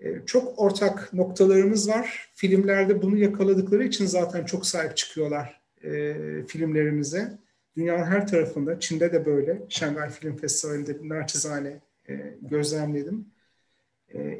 E, 0.00 0.26
çok 0.26 0.58
ortak 0.60 1.12
noktalarımız 1.12 1.88
var. 1.88 2.28
Filmlerde 2.34 3.02
bunu 3.02 3.16
yakaladıkları 3.16 3.84
için 3.84 4.06
zaten 4.06 4.44
çok 4.44 4.66
sahip 4.66 4.96
çıkıyorlar 4.96 5.60
e, 5.84 6.14
filmlerimize. 6.48 7.38
Dünyanın 7.76 8.04
her 8.04 8.26
tarafında, 8.26 8.80
Çin'de 8.80 9.12
de 9.12 9.26
böyle. 9.26 9.62
Şangay 9.68 10.10
Film 10.10 10.36
Festivali'nde 10.36 10.96
naçizane 11.02 11.80
e, 12.08 12.34
gözlemledim. 12.42 13.26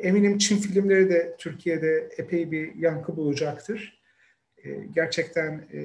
Eminim 0.03 0.38
Çin 0.38 0.57
filmleri 0.57 1.11
de 1.11 1.37
Türkiye'de 1.38 2.09
epey 2.18 2.51
bir 2.51 2.75
yankı 2.75 3.16
bulacaktır. 3.16 3.95
E, 4.64 4.71
gerçekten 4.95 5.69
e, 5.73 5.81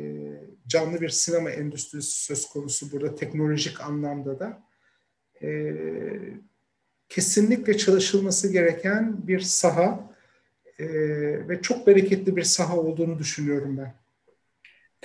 canlı 0.67 1.01
bir 1.01 1.09
sinema 1.09 1.51
endüstrisi 1.51 2.23
söz 2.23 2.49
konusu 2.49 2.91
burada 2.91 3.15
teknolojik 3.15 3.81
anlamda 3.81 4.39
da. 4.39 4.63
E, 5.41 5.73
kesinlikle 7.09 7.77
çalışılması 7.77 8.51
gereken 8.51 9.27
bir 9.27 9.39
saha 9.39 10.11
e, 10.79 10.87
ve 11.47 11.61
çok 11.61 11.87
bereketli 11.87 12.35
bir 12.35 12.43
saha 12.43 12.77
olduğunu 12.77 13.19
düşünüyorum 13.19 13.77
ben. 13.77 13.93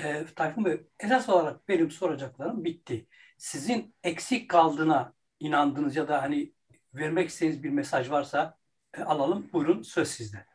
E, 0.04 0.24
Tayfun 0.36 0.64
Bey, 0.64 0.80
esas 1.00 1.28
olarak 1.28 1.68
benim 1.68 1.90
soracaklarım 1.90 2.64
bitti. 2.64 3.06
Sizin 3.38 3.94
eksik 4.02 4.50
kaldığına 4.50 5.12
inandığınız 5.40 5.96
ya 5.96 6.08
da 6.08 6.22
hani 6.22 6.52
vermek 6.94 7.28
istediğiniz 7.28 7.62
bir 7.62 7.70
mesaj 7.70 8.10
varsa 8.10 8.58
e, 8.98 9.02
alalım. 9.02 9.46
Buyurun 9.52 9.82
söz 9.82 10.08
sizde. 10.08 10.46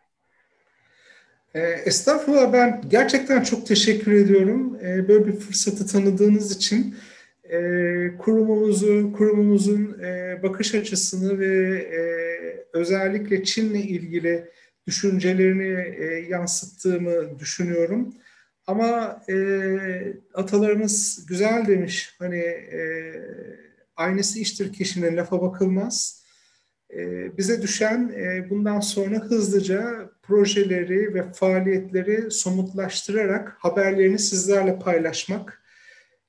E, 1.56 1.60
estağfurullah 1.62 2.54
ben 2.54 2.82
gerçekten 2.88 3.44
çok 3.44 3.68
teşekkür 3.68 4.12
ediyorum. 4.12 4.76
E, 4.86 5.08
böyle 5.08 5.28
bir 5.28 5.40
fırsatı 5.40 5.88
tanıdığınız 5.88 6.56
için 6.56 6.96
e, 7.44 7.58
kurumumuzu, 8.18 9.14
kurumumuzun 9.14 10.00
e, 10.04 10.40
bakış 10.44 10.76
açısını 10.76 11.40
ve 11.40 11.78
e, 11.78 12.02
özellikle 12.74 13.44
Çin'le 13.44 13.76
ilgili 13.76 14.52
düşüncelerini 14.88 15.96
e, 15.98 16.06
yansıttığımı 16.30 17.40
düşünüyorum. 17.40 18.14
Ama 18.68 19.22
e, 19.30 19.36
atalarımız 20.34 21.26
güzel 21.26 21.68
demiş. 21.68 22.16
Hani 22.20 22.40
e, 22.40 23.14
aynısı 23.96 24.40
iştir 24.40 24.74
kişinin 24.74 25.18
lafa 25.18 25.42
bakılmaz. 25.42 26.24
E, 26.94 26.98
bize 27.38 27.62
düşen 27.62 28.14
e, 28.18 28.50
bundan 28.50 28.80
sonra 28.80 29.16
hızlıca 29.16 30.11
projeleri 30.24 31.14
ve 31.14 31.34
faaliyetleri 31.34 32.32
somutlaştırarak 32.32 33.56
haberlerini 33.60 34.20
sizlerle 34.20 34.80
paylaşmak. 34.80 35.62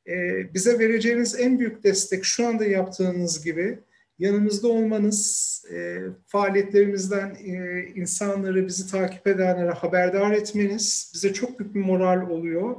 E, 0.09 0.15
bize 0.55 0.79
vereceğiniz 0.79 1.41
en 1.41 1.59
büyük 1.59 1.85
destek 1.85 2.25
şu 2.25 2.47
anda 2.47 2.65
yaptığınız 2.65 3.45
gibi 3.45 3.79
yanımızda 4.19 4.69
olmanız, 4.69 5.65
e, 5.73 5.99
faaliyetlerimizden 6.27 7.37
e, 7.45 7.83
insanları, 7.95 8.67
bizi 8.67 8.91
takip 8.91 9.27
edenlere 9.27 9.71
haberdar 9.71 10.31
etmeniz 10.31 11.13
bize 11.15 11.33
çok 11.33 11.59
büyük 11.59 11.75
bir 11.75 11.81
moral 11.81 12.31
oluyor. 12.31 12.77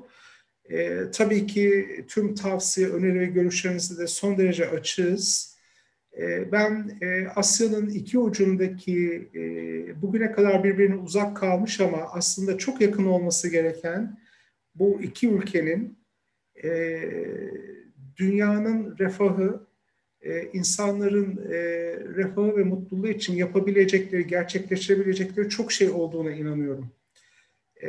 E, 0.69 0.99
tabii 1.11 1.47
ki 1.47 1.87
tüm 2.07 2.35
tavsiye, 2.35 2.87
öneri 2.87 3.19
ve 3.19 3.25
görüşlerinizi 3.25 3.97
de 3.97 4.07
son 4.07 4.37
derece 4.37 4.69
açığız. 4.69 5.52
E, 6.17 6.51
ben 6.51 6.97
e, 7.01 7.27
Asya'nın 7.27 7.89
iki 7.89 8.19
ucundaki 8.19 9.29
e, 9.35 9.41
bugüne 10.01 10.31
kadar 10.31 10.63
birbirine 10.63 10.95
uzak 10.95 11.37
kalmış 11.37 11.79
ama 11.79 11.97
aslında 11.97 12.57
çok 12.57 12.81
yakın 12.81 13.05
olması 13.05 13.49
gereken 13.49 14.19
bu 14.75 15.01
iki 15.01 15.29
ülkenin 15.29 15.97
e, 16.63 17.01
dünyanın 18.17 18.97
refahı, 18.99 19.67
insanların 20.53 21.37
refahı 22.15 22.57
ve 22.57 22.63
mutluluğu 22.63 23.07
için 23.07 23.35
yapabilecekleri, 23.35 24.27
gerçekleştirebilecekleri 24.27 25.49
çok 25.49 25.71
şey 25.71 25.89
olduğuna 25.89 26.31
inanıyorum. 26.31 26.91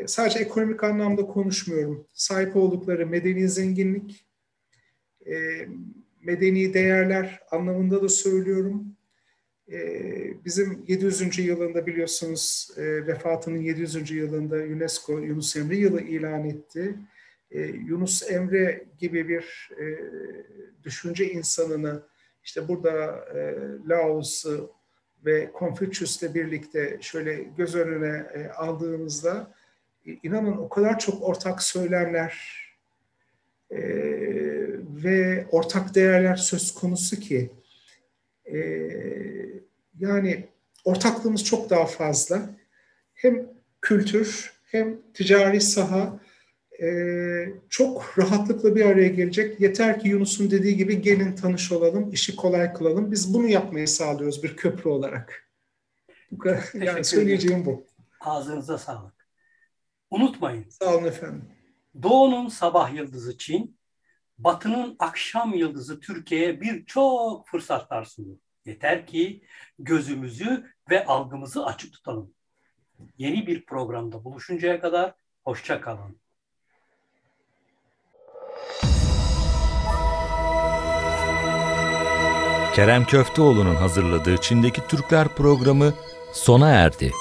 Sadece 0.07 0.39
ekonomik 0.39 0.85
anlamda 0.85 1.27
konuşmuyorum. 1.27 2.07
Sahip 2.13 2.57
oldukları 2.57 3.07
medeni 3.07 3.49
zenginlik, 3.49 4.27
medeni 6.25 6.75
değerler 6.75 7.41
anlamında 7.51 8.03
da 8.03 8.09
söylüyorum. 8.09 8.97
E, 9.73 10.45
bizim 10.45 10.85
700. 10.89 11.39
yılında 11.39 11.87
biliyorsunuz 11.87 12.71
e, 12.77 13.07
vefatının 13.07 13.59
700. 13.59 14.11
yılında 14.11 14.57
UNESCO 14.57 15.19
Yunus 15.19 15.57
Emre 15.57 15.77
yılı 15.77 16.01
ilan 16.01 16.45
etti. 16.45 16.95
E, 17.51 17.61
Yunus 17.63 18.31
Emre 18.31 18.85
gibi 18.99 19.29
bir 19.29 19.71
e, 19.81 19.85
düşünce 20.85 21.31
insanını 21.31 22.03
işte 22.45 22.69
burada 22.69 23.25
e, 23.35 23.55
Laos'u 23.89 24.73
ve 25.25 25.51
Confucius'la 25.59 26.35
birlikte 26.35 26.99
şöyle 27.01 27.35
göz 27.57 27.75
önüne 27.75 28.27
aldığımızda 28.57 29.55
inanın 30.23 30.57
o 30.57 30.69
kadar 30.69 30.99
çok 30.99 31.23
ortak 31.23 31.63
söylemler 31.63 32.65
ve 35.05 35.47
ortak 35.51 35.95
değerler 35.95 36.37
söz 36.37 36.75
konusu 36.75 37.21
ki 37.21 37.51
e, 38.45 38.59
yani 39.99 40.49
ortaklığımız 40.85 41.45
çok 41.45 41.71
daha 41.71 41.87
fazla. 41.87 42.51
Hem 43.15 43.47
kültür 43.81 44.53
hem 44.65 44.99
ticari 45.15 45.61
saha 45.61 46.21
e, 46.83 46.89
çok 47.69 48.19
rahatlıkla 48.19 48.77
bir 48.77 48.85
araya 48.85 49.09
gelecek. 49.09 49.61
Yeter 49.61 50.01
ki 50.01 50.09
Yunus'un 50.09 50.51
dediği 50.51 50.77
gibi 50.77 51.03
gelin 51.03 51.37
tanış 51.37 51.73
olalım, 51.73 52.13
işi 52.13 52.37
kolay 52.37 52.73
kılalım. 52.73 53.13
Biz 53.13 53.35
bunu 53.35 53.47
yapmayı 53.47 53.89
sağlıyoruz 53.89 54.43
bir 54.43 54.57
köprü 54.57 54.91
olarak. 54.91 55.51
Bu 56.31 56.39
kadar, 56.39 56.71
yani 56.75 57.05
söyleyeceğim 57.05 57.67
bu. 57.67 57.87
Ağzınıza 58.21 58.79
sağlık. 58.79 59.29
Unutmayın, 60.11 60.67
Sağ 60.69 60.97
olun 60.97 61.05
efendim. 61.05 61.45
Doğu'nun 62.03 62.49
sabah 62.49 62.95
yıldızı 62.95 63.39
Çin, 63.39 63.77
Batı'nın 64.39 64.97
akşam 64.99 65.55
yıldızı 65.55 66.01
Türkiye'ye 66.01 66.61
birçok 66.61 67.49
fırsatlar 67.49 68.05
sunuyor. 68.05 68.37
Yeter 68.65 69.07
ki 69.07 69.45
gözümüzü 69.79 70.75
ve 70.91 71.07
algımızı 71.07 71.67
açık 71.67 71.93
tutalım. 71.93 72.35
Yeni 73.19 73.47
bir 73.47 73.67
programda 73.67 74.25
buluşuncaya 74.25 74.81
kadar 74.81 75.15
hoşça 75.45 75.81
kalın. 75.81 76.19
Kerem 82.75 83.05
Köfteoğlu'nun 83.05 83.75
hazırladığı 83.75 84.37
Çin'deki 84.37 84.87
Türkler 84.89 85.29
programı 85.29 85.95
sona 86.33 86.71
erdi. 86.71 87.13